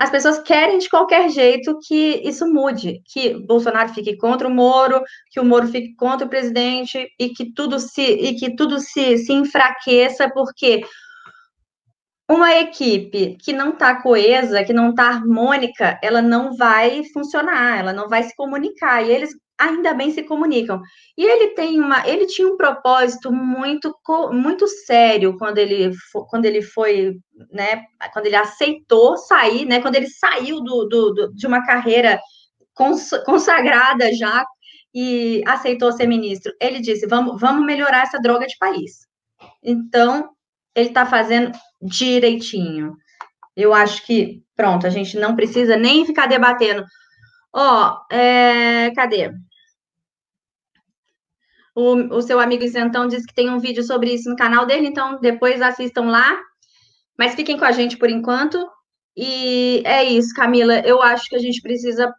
As 0.00 0.08
pessoas 0.08 0.38
querem 0.38 0.78
de 0.78 0.88
qualquer 0.88 1.28
jeito 1.28 1.78
que 1.86 2.22
isso 2.24 2.50
mude, 2.50 3.02
que 3.04 3.34
Bolsonaro 3.34 3.90
fique 3.90 4.16
contra 4.16 4.48
o 4.48 4.50
Moro, 4.50 5.02
que 5.30 5.38
o 5.38 5.44
Moro 5.44 5.68
fique 5.68 5.94
contra 5.94 6.26
o 6.26 6.30
presidente 6.30 7.06
e 7.18 7.28
que 7.28 7.52
tudo 7.52 7.78
se 7.78 8.00
e 8.00 8.34
que 8.34 8.56
tudo 8.56 8.80
se, 8.80 9.18
se 9.18 9.30
enfraqueça, 9.30 10.30
porque 10.32 10.80
uma 12.26 12.50
equipe 12.56 13.36
que 13.44 13.52
não 13.52 13.70
está 13.74 14.00
coesa, 14.00 14.64
que 14.64 14.72
não 14.72 14.88
está 14.88 15.08
harmônica, 15.08 15.98
ela 16.02 16.22
não 16.22 16.56
vai 16.56 17.04
funcionar, 17.12 17.80
ela 17.80 17.92
não 17.92 18.08
vai 18.08 18.22
se 18.22 18.34
comunicar. 18.34 19.04
E 19.04 19.12
eles 19.12 19.34
ainda 19.60 19.92
bem 19.94 20.10
se 20.10 20.22
comunicam. 20.22 20.80
E 21.16 21.24
ele 21.24 21.48
tem 21.48 21.78
uma, 21.78 22.06
ele 22.08 22.26
tinha 22.26 22.48
um 22.48 22.56
propósito 22.56 23.30
muito 23.30 23.94
muito 24.32 24.66
sério 24.66 25.36
quando 25.38 25.58
ele 25.58 25.92
quando 26.28 26.46
ele 26.46 26.62
foi, 26.62 27.16
né, 27.52 27.84
quando 28.12 28.26
ele 28.26 28.36
aceitou 28.36 29.16
sair, 29.16 29.66
né, 29.66 29.80
quando 29.80 29.96
ele 29.96 30.08
saiu 30.08 30.60
do, 30.62 30.86
do, 30.86 31.10
do 31.12 31.34
de 31.34 31.46
uma 31.46 31.64
carreira 31.64 32.18
consagrada 33.26 34.12
já 34.14 34.44
e 34.94 35.42
aceitou 35.46 35.92
ser 35.92 36.06
ministro. 36.06 36.52
Ele 36.60 36.80
disse: 36.80 37.06
"Vamos 37.06 37.40
vamos 37.40 37.64
melhorar 37.66 38.02
essa 38.02 38.18
droga 38.20 38.46
de 38.46 38.56
país". 38.58 39.06
Então, 39.62 40.30
ele 40.74 40.88
está 40.88 41.06
fazendo 41.06 41.52
direitinho. 41.82 42.94
Eu 43.56 43.74
acho 43.74 44.06
que, 44.06 44.42
pronto, 44.56 44.86
a 44.86 44.90
gente 44.90 45.18
não 45.18 45.36
precisa 45.36 45.76
nem 45.76 46.06
ficar 46.06 46.26
debatendo. 46.26 46.84
Ó, 47.52 47.92
oh, 48.10 48.14
é, 48.14 48.92
cadê? 48.94 49.32
O, 51.74 52.16
o 52.16 52.22
seu 52.22 52.40
amigo 52.40 52.64
Isentão 52.64 53.06
disse 53.06 53.26
que 53.26 53.34
tem 53.34 53.50
um 53.50 53.58
vídeo 53.58 53.82
sobre 53.82 54.12
isso 54.12 54.28
no 54.28 54.36
canal 54.36 54.66
dele, 54.66 54.88
então 54.88 55.20
depois 55.20 55.62
assistam 55.62 56.10
lá. 56.10 56.38
Mas 57.18 57.34
fiquem 57.34 57.58
com 57.58 57.64
a 57.64 57.72
gente 57.72 57.96
por 57.96 58.10
enquanto. 58.10 58.58
E 59.16 59.82
é 59.84 60.04
isso, 60.04 60.34
Camila. 60.34 60.80
Eu 60.80 61.02
acho 61.02 61.28
que 61.28 61.36
a 61.36 61.40
gente 61.40 61.60
precisa 61.60 62.12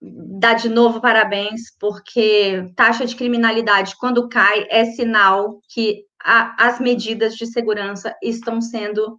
dar 0.00 0.54
de 0.54 0.68
novo 0.68 1.00
parabéns, 1.00 1.76
porque 1.78 2.70
taxa 2.76 3.04
de 3.04 3.16
criminalidade, 3.16 3.96
quando 3.98 4.28
cai, 4.28 4.66
é 4.70 4.84
sinal 4.84 5.60
que 5.68 6.04
a, 6.22 6.66
as 6.66 6.80
medidas 6.80 7.34
de 7.34 7.46
segurança 7.46 8.14
estão 8.22 8.60
sendo 8.60 9.18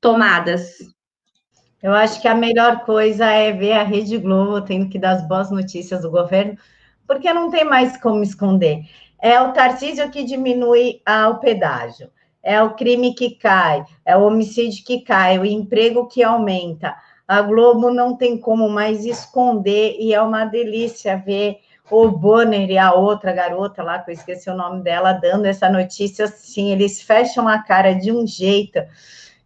tomadas. 0.00 0.78
Eu 1.82 1.92
acho 1.94 2.20
que 2.20 2.28
a 2.28 2.34
melhor 2.34 2.84
coisa 2.84 3.26
é 3.26 3.52
ver 3.52 3.72
a 3.72 3.82
Rede 3.82 4.18
Globo 4.18 4.60
tendo 4.60 4.88
que 4.88 4.98
dar 4.98 5.12
as 5.12 5.26
boas 5.26 5.50
notícias 5.50 6.02
do 6.02 6.10
governo, 6.10 6.56
porque 7.06 7.32
não 7.32 7.50
tem 7.50 7.64
mais 7.64 7.96
como 7.96 8.22
esconder. 8.22 8.82
É 9.22 9.40
o 9.40 9.52
Tarcísio 9.52 10.10
que 10.10 10.24
diminui 10.24 11.02
o 11.28 11.34
pedágio, 11.36 12.10
é 12.42 12.62
o 12.62 12.74
crime 12.74 13.14
que 13.14 13.34
cai, 13.36 13.84
é 14.04 14.16
o 14.16 14.24
homicídio 14.24 14.84
que 14.84 15.02
cai, 15.02 15.38
o 15.38 15.44
emprego 15.44 16.08
que 16.08 16.22
aumenta. 16.22 16.96
A 17.28 17.42
Globo 17.42 17.90
não 17.90 18.16
tem 18.16 18.38
como 18.38 18.68
mais 18.68 19.04
esconder 19.04 19.96
e 19.98 20.14
é 20.14 20.20
uma 20.20 20.44
delícia 20.46 21.16
ver 21.16 21.58
o 21.90 22.08
Bonner 22.08 22.70
e 22.70 22.78
a 22.78 22.94
outra 22.94 23.32
garota 23.32 23.82
lá, 23.82 23.98
que 23.98 24.10
eu 24.10 24.14
esqueci 24.14 24.48
o 24.48 24.56
nome 24.56 24.82
dela, 24.82 25.12
dando 25.12 25.44
essa 25.46 25.68
notícia 25.68 26.24
assim, 26.24 26.70
eles 26.70 27.02
fecham 27.02 27.46
a 27.48 27.58
cara 27.62 27.92
de 27.92 28.12
um 28.12 28.26
jeito 28.26 28.80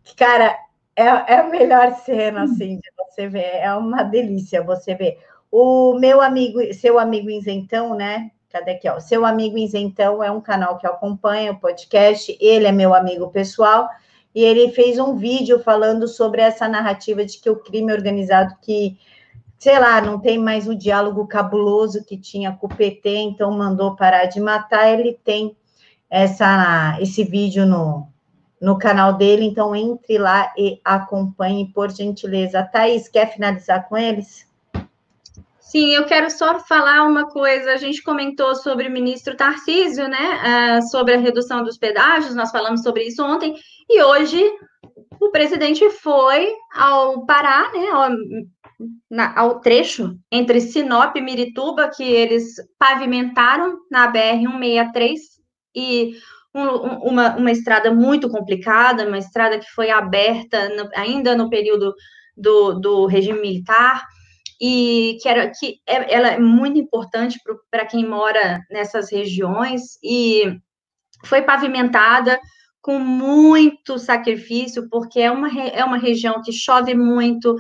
que, 0.05 0.15
cara, 0.15 0.57
é, 0.95 1.05
é 1.05 1.39
a 1.41 1.49
melhor 1.49 1.93
cena, 2.05 2.45
assim, 2.45 2.77
de 2.77 2.91
você 2.97 3.27
ver, 3.27 3.57
é 3.57 3.75
uma 3.75 4.03
delícia 4.03 4.63
você 4.63 4.95
ver. 4.95 5.19
O 5.51 5.95
meu 5.99 6.21
amigo, 6.21 6.61
seu 6.75 6.99
amigo 6.99 7.31
isentão, 7.31 7.95
né, 7.95 8.31
Cadê 8.55 8.71
aqui, 8.71 8.89
ó? 8.89 9.01
Seu 9.01 9.27
amigo 9.27 9.59
isentão 9.59 10.23
é 10.23 10.31
um 10.31 10.41
canal 10.41 10.79
que 10.79 10.87
acompanha 10.87 11.51
o 11.51 11.59
podcast, 11.59 12.39
ele 12.41 12.69
é 12.69 12.71
meu 12.71 12.95
amigo 12.95 13.29
pessoal, 13.29 13.89
e 14.33 14.45
ele 14.45 14.71
fez 14.71 14.97
um 14.97 15.17
vídeo 15.17 15.59
falando 15.59 16.07
sobre 16.07 16.41
essa 16.41 16.69
narrativa 16.69 17.25
de 17.25 17.41
que 17.41 17.51
o 17.51 17.57
crime 17.57 17.93
organizado 17.93 18.55
que, 18.63 18.97
sei 19.59 19.77
lá, 19.77 20.01
não 20.01 20.21
tem 20.21 20.39
mais 20.39 20.69
o 20.69 20.75
diálogo 20.77 21.27
cabuloso 21.27 22.05
que 22.05 22.17
tinha 22.17 22.53
com 22.53 22.69
o 22.69 22.77
PT, 22.77 23.17
então 23.17 23.51
mandou 23.51 23.97
parar 23.97 24.27
de 24.27 24.39
matar, 24.39 24.89
ele 24.89 25.19
tem 25.25 25.57
essa, 26.09 26.97
esse 27.01 27.25
vídeo 27.25 27.67
no, 27.67 28.07
no 28.61 28.79
canal 28.79 29.15
dele, 29.15 29.45
então 29.45 29.75
entre 29.75 30.17
lá 30.17 30.55
e 30.57 30.81
acompanhe, 30.85 31.73
por 31.73 31.91
gentileza. 31.91 32.63
Thaís, 32.63 33.09
quer 33.09 33.33
finalizar 33.33 33.89
com 33.89 33.97
eles? 33.97 34.47
Sim, 35.75 35.93
eu 35.93 36.05
quero 36.05 36.31
só 36.31 36.61
falar 36.61 37.03
uma 37.03 37.29
coisa. 37.29 37.73
A 37.73 37.77
gente 37.77 38.01
comentou 38.01 38.55
sobre 38.55 38.87
o 38.87 38.93
ministro 38.93 39.37
Tarcísio, 39.37 40.07
né? 40.07 40.79
Uh, 40.79 40.83
sobre 40.89 41.15
a 41.15 41.19
redução 41.19 41.65
dos 41.65 41.77
pedágios, 41.77 42.33
nós 42.33 42.53
falamos 42.53 42.85
sobre 42.85 43.03
isso 43.03 43.25
ontem, 43.25 43.57
e 43.91 44.01
hoje 44.01 44.41
o 45.21 45.33
presidente 45.33 45.91
foi 45.91 46.49
ao 46.73 47.27
Pará, 47.27 47.73
né? 47.73 47.89
Ao, 47.89 48.09
na, 49.11 49.37
ao 49.37 49.59
trecho 49.59 50.17
entre 50.31 50.61
Sinop 50.61 51.17
e 51.17 51.21
Mirituba, 51.21 51.91
que 51.91 52.05
eles 52.05 52.55
pavimentaram 52.79 53.77
na 53.91 54.13
BR-163, 54.13 55.19
e 55.75 56.15
um, 56.55 56.69
uma, 57.09 57.35
uma 57.35 57.51
estrada 57.51 57.93
muito 57.93 58.31
complicada, 58.31 59.09
uma 59.09 59.19
estrada 59.19 59.59
que 59.59 59.73
foi 59.73 59.91
aberta 59.91 60.69
no, 60.69 60.89
ainda 60.95 61.35
no 61.35 61.51
período 61.51 61.93
do, 62.37 62.75
do 62.75 63.07
regime 63.07 63.41
militar 63.41 64.05
e 64.67 65.19
que, 65.21 65.29
era, 65.29 65.51
que 65.51 65.79
é, 65.87 66.15
ela 66.15 66.29
é 66.29 66.39
muito 66.39 66.79
importante 66.79 67.39
para 67.71 67.85
quem 67.85 68.09
mora 68.09 68.63
nessas 68.71 69.13
regiões 69.13 69.99
e 70.03 70.59
foi 71.27 71.43
pavimentada 71.43 72.41
com 72.81 72.99
muito 72.99 73.99
sacrifício, 73.99 74.89
porque 74.89 75.21
é 75.21 75.31
uma, 75.31 75.51
é 75.69 75.85
uma 75.85 75.99
região 75.99 76.41
que 76.43 76.51
chove 76.51 76.95
muito, 76.95 77.55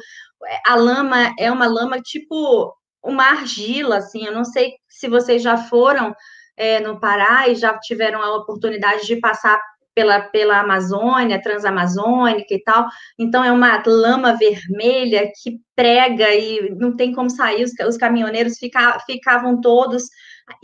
a 0.66 0.76
lama 0.76 1.34
é 1.38 1.52
uma 1.52 1.66
lama 1.66 2.00
tipo 2.00 2.74
uma 3.02 3.24
argila, 3.24 3.98
assim, 3.98 4.24
eu 4.24 4.32
não 4.32 4.46
sei 4.46 4.72
se 4.88 5.06
vocês 5.06 5.42
já 5.42 5.58
foram 5.58 6.14
é, 6.56 6.80
no 6.80 6.98
Pará 6.98 7.48
e 7.48 7.54
já 7.54 7.78
tiveram 7.80 8.22
a 8.22 8.34
oportunidade 8.34 9.06
de 9.06 9.16
passar 9.16 9.60
pela, 9.94 10.20
pela 10.20 10.60
Amazônia, 10.60 11.40
Transamazônica 11.40 12.52
e 12.52 12.62
tal. 12.62 12.86
Então, 13.18 13.44
é 13.44 13.52
uma 13.52 13.82
lama 13.86 14.36
vermelha 14.36 15.30
que 15.42 15.60
prega 15.74 16.34
e 16.34 16.74
não 16.76 16.96
tem 16.96 17.12
como 17.12 17.30
sair, 17.30 17.64
os, 17.64 17.72
os 17.86 17.96
caminhoneiros 17.96 18.58
fica, 18.58 18.98
ficavam 19.06 19.60
todos 19.60 20.04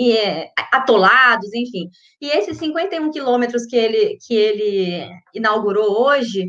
é, 0.01 0.51
atolados, 0.73 1.53
enfim. 1.55 1.89
E 2.21 2.29
esses 2.29 2.59
51 2.59 3.11
quilômetros 3.11 3.65
que 3.67 3.77
ele, 3.77 4.19
que 4.27 4.35
ele 4.35 5.09
inaugurou 5.35 6.07
hoje, 6.07 6.47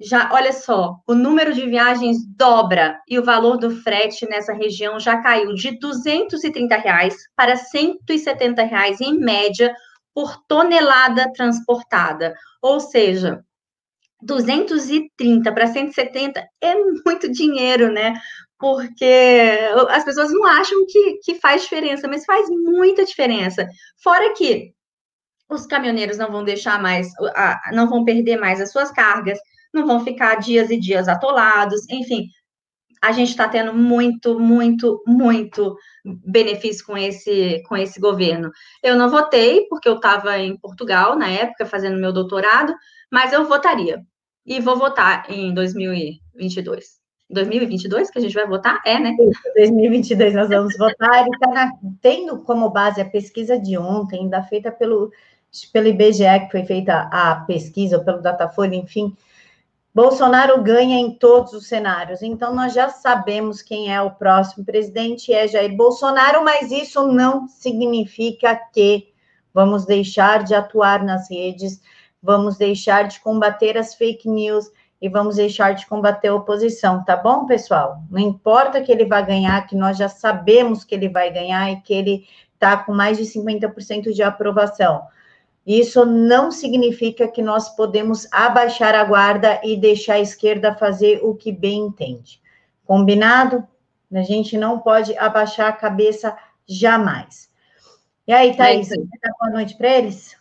já, 0.00 0.30
olha 0.32 0.52
só, 0.52 0.96
o 1.06 1.14
número 1.14 1.52
de 1.52 1.66
viagens 1.66 2.16
dobra 2.36 2.98
e 3.06 3.18
o 3.18 3.24
valor 3.24 3.58
do 3.58 3.70
frete 3.70 4.26
nessa 4.26 4.54
região 4.54 4.98
já 4.98 5.20
caiu 5.20 5.52
de 5.52 5.78
230 5.78 6.74
reais 6.76 7.14
para 7.36 7.54
170 7.54 8.62
reais 8.62 9.00
em 9.00 9.18
média 9.18 9.74
por 10.14 10.36
tonelada 10.46 11.32
transportada. 11.32 12.34
Ou 12.62 12.80
seja, 12.80 13.44
230 14.22 15.52
para 15.52 15.66
170 15.66 16.46
é 16.60 16.74
muito 17.06 17.30
dinheiro, 17.30 17.90
né? 17.92 18.14
Porque 18.58 19.58
as 19.88 20.04
pessoas 20.04 20.30
não 20.30 20.44
acham 20.46 20.84
que, 20.86 21.18
que 21.24 21.34
faz 21.36 21.62
diferença, 21.62 22.06
mas 22.06 22.24
faz 22.24 22.48
muita 22.50 23.04
diferença. 23.04 23.66
Fora 24.02 24.34
que 24.34 24.74
os 25.48 25.66
caminhoneiros 25.66 26.18
não 26.18 26.30
vão 26.30 26.44
deixar 26.44 26.80
mais, 26.80 27.08
não 27.72 27.88
vão 27.88 28.04
perder 28.04 28.38
mais 28.38 28.60
as 28.60 28.70
suas 28.70 28.90
cargas, 28.90 29.38
não 29.72 29.86
vão 29.86 30.04
ficar 30.04 30.36
dias 30.36 30.70
e 30.70 30.78
dias 30.78 31.08
atolados, 31.08 31.88
enfim, 31.88 32.26
a 33.00 33.12
gente 33.12 33.30
está 33.30 33.48
tendo 33.48 33.72
muito, 33.72 34.38
muito, 34.38 35.02
muito 35.06 35.76
benefício 36.04 36.84
com 36.84 36.96
esse, 36.96 37.62
com 37.66 37.76
esse 37.76 37.98
governo. 37.98 38.50
Eu 38.82 38.96
não 38.96 39.08
votei, 39.08 39.66
porque 39.68 39.88
eu 39.88 39.96
estava 39.96 40.38
em 40.38 40.56
Portugal 40.56 41.16
na 41.16 41.28
época, 41.28 41.64
fazendo 41.64 41.98
meu 41.98 42.12
doutorado, 42.12 42.74
mas 43.10 43.32
eu 43.32 43.46
votaria. 43.46 44.02
E 44.44 44.60
vou 44.60 44.76
votar 44.76 45.30
em 45.30 45.54
2022. 45.54 47.00
2022 47.30 48.10
que 48.10 48.18
a 48.18 48.22
gente 48.22 48.34
vai 48.34 48.46
votar? 48.46 48.80
É, 48.84 48.98
né? 48.98 49.16
2022 49.56 50.34
nós 50.34 50.48
vamos 50.48 50.76
votar. 50.76 51.20
Ele 51.20 51.30
está 51.34 51.70
tendo 52.02 52.40
como 52.40 52.70
base 52.70 53.00
a 53.00 53.08
pesquisa 53.08 53.58
de 53.58 53.78
ontem, 53.78 54.20
ainda 54.20 54.42
feita 54.42 54.70
pelo, 54.70 55.10
pelo 55.72 55.88
IBGE, 55.88 56.40
que 56.46 56.50
foi 56.50 56.64
feita 56.64 57.08
a 57.12 57.36
pesquisa, 57.46 57.98
ou 57.98 58.04
pelo 58.04 58.20
Datafolha, 58.20 58.74
enfim, 58.74 59.16
Bolsonaro 59.92 60.62
ganha 60.62 60.98
em 60.98 61.10
todos 61.10 61.52
os 61.52 61.66
cenários, 61.66 62.22
então 62.22 62.54
nós 62.54 62.72
já 62.72 62.88
sabemos 62.88 63.60
quem 63.60 63.92
é 63.92 64.00
o 64.00 64.12
próximo 64.12 64.64
presidente, 64.64 65.32
é 65.32 65.48
Jair 65.48 65.76
Bolsonaro, 65.76 66.44
mas 66.44 66.70
isso 66.70 67.08
não 67.08 67.48
significa 67.48 68.54
que 68.72 69.08
vamos 69.52 69.84
deixar 69.84 70.44
de 70.44 70.54
atuar 70.54 71.02
nas 71.02 71.28
redes, 71.28 71.80
vamos 72.22 72.56
deixar 72.56 73.08
de 73.08 73.18
combater 73.18 73.76
as 73.76 73.94
fake 73.96 74.28
news 74.28 74.70
e 75.02 75.08
vamos 75.08 75.36
deixar 75.36 75.74
de 75.74 75.84
combater 75.86 76.28
a 76.28 76.34
oposição, 76.36 77.04
tá 77.04 77.16
bom, 77.16 77.46
pessoal? 77.46 78.02
Não 78.08 78.20
importa 78.20 78.80
que 78.80 78.92
ele 78.92 79.06
vá 79.06 79.20
ganhar, 79.20 79.66
que 79.66 79.74
nós 79.74 79.96
já 79.96 80.08
sabemos 80.08 80.84
que 80.84 80.94
ele 80.94 81.08
vai 81.08 81.32
ganhar 81.32 81.68
e 81.72 81.80
que 81.80 81.92
ele 81.92 82.26
está 82.54 82.76
com 82.76 82.92
mais 82.92 83.16
de 83.18 83.24
50% 83.24 84.12
de 84.12 84.22
aprovação. 84.22 85.02
Isso 85.66 86.04
não 86.06 86.50
significa 86.50 87.28
que 87.28 87.42
nós 87.42 87.68
podemos 87.76 88.26
abaixar 88.32 88.94
a 88.94 89.04
guarda 89.04 89.60
e 89.62 89.76
deixar 89.76 90.14
a 90.14 90.20
esquerda 90.20 90.74
fazer 90.74 91.20
o 91.22 91.34
que 91.34 91.52
bem 91.52 91.80
entende. 91.80 92.40
Combinado? 92.84 93.66
A 94.12 94.22
gente 94.22 94.58
não 94.58 94.80
pode 94.80 95.16
abaixar 95.16 95.68
a 95.68 95.72
cabeça 95.72 96.36
jamais. 96.66 97.48
E 98.26 98.32
aí, 98.32 98.56
Thaís, 98.56 98.90
é 98.90 98.96
você 98.96 99.18
dá 99.22 99.32
boa 99.38 99.50
noite 99.52 99.76
para 99.76 99.88
eles? 99.88 100.40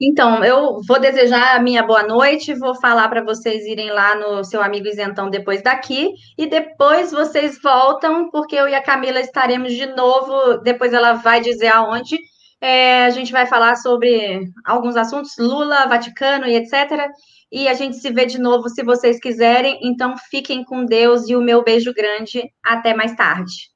Então, 0.00 0.44
eu 0.44 0.80
vou 0.86 1.00
desejar 1.00 1.56
a 1.56 1.62
minha 1.62 1.82
boa 1.82 2.02
noite, 2.02 2.52
vou 2.52 2.74
falar 2.74 3.08
para 3.08 3.22
vocês 3.22 3.64
irem 3.64 3.90
lá 3.90 4.14
no 4.16 4.42
seu 4.42 4.60
amigo 4.60 4.88
isentão 4.88 5.30
depois 5.30 5.62
daqui, 5.62 6.12
e 6.36 6.46
depois 6.46 7.12
vocês 7.12 7.60
voltam, 7.62 8.30
porque 8.30 8.56
eu 8.56 8.68
e 8.68 8.74
a 8.74 8.82
Camila 8.82 9.20
estaremos 9.20 9.72
de 9.72 9.86
novo, 9.86 10.58
depois 10.58 10.92
ela 10.92 11.12
vai 11.14 11.40
dizer 11.40 11.68
aonde, 11.68 12.18
é, 12.64 13.04
a 13.04 13.10
gente 13.10 13.30
vai 13.30 13.44
falar 13.44 13.76
sobre 13.76 14.48
alguns 14.64 14.96
assuntos, 14.96 15.36
Lula, 15.38 15.86
Vaticano 15.86 16.46
e 16.46 16.56
etc. 16.56 17.10
E 17.52 17.68
a 17.68 17.74
gente 17.74 17.96
se 17.96 18.10
vê 18.10 18.24
de 18.24 18.38
novo 18.38 18.70
se 18.70 18.82
vocês 18.82 19.20
quiserem. 19.20 19.78
Então, 19.82 20.16
fiquem 20.30 20.64
com 20.64 20.86
Deus 20.86 21.28
e 21.28 21.36
o 21.36 21.42
meu 21.42 21.62
beijo 21.62 21.92
grande. 21.92 22.50
Até 22.64 22.94
mais 22.94 23.14
tarde. 23.14 23.68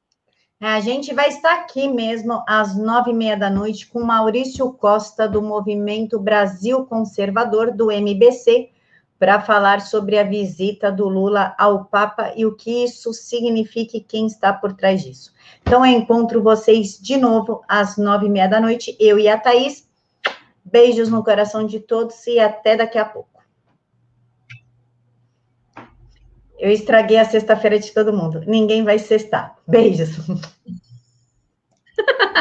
A 0.59 0.81
gente 0.81 1.15
vai 1.15 1.29
estar 1.29 1.53
aqui 1.53 1.87
mesmo 1.87 2.43
às 2.49 2.77
nove 2.77 3.11
e 3.11 3.15
meia 3.15 3.37
da 3.37 3.51
noite 3.51 3.87
com 3.87 4.03
Maurício 4.03 4.73
Costa, 4.73 5.29
do 5.29 5.43
Movimento 5.43 6.19
Brasil 6.19 6.87
Conservador, 6.87 7.71
do 7.71 7.93
MBC, 7.93 8.71
para 9.19 9.41
falar 9.41 9.81
sobre 9.81 10.19
a 10.19 10.23
visita 10.23 10.93
do 10.93 11.09
Lula 11.09 11.55
ao 11.59 11.87
Papa 11.87 12.33
e 12.37 12.47
o 12.47 12.55
que 12.55 12.85
isso 12.85 13.13
significa 13.13 13.97
e 13.97 14.01
quem 14.01 14.27
está 14.27 14.53
por 14.53 14.73
trás 14.73 15.03
disso. 15.03 15.33
Então, 15.63 15.85
eu 15.85 15.99
encontro 15.99 16.43
vocês 16.43 16.99
de 16.99 17.17
novo 17.17 17.63
às 17.67 17.97
nove 17.97 18.27
e 18.27 18.31
meia 18.31 18.49
da 18.49 18.61
noite, 18.61 18.97
eu 19.01 19.19
e 19.19 19.29
a 19.29 19.39
Thaís. 19.39 19.89
Beijos 20.65 21.09
no 21.09 21.25
coração 21.25 21.67
de 21.67 21.81
todos 21.81 22.27
e 22.27 22.39
até 22.39 22.77
daqui 22.77 22.99
a 22.99 23.05
pouco. 23.05 23.43
Eu 26.59 26.71
estraguei 26.71 27.17
a 27.17 27.25
sexta-feira 27.25 27.79
de 27.79 27.93
todo 27.93 28.13
mundo. 28.13 28.43
Ninguém 28.47 28.85
vai 28.85 28.99
sextar. 28.99 29.57
Beijos. 29.67 30.11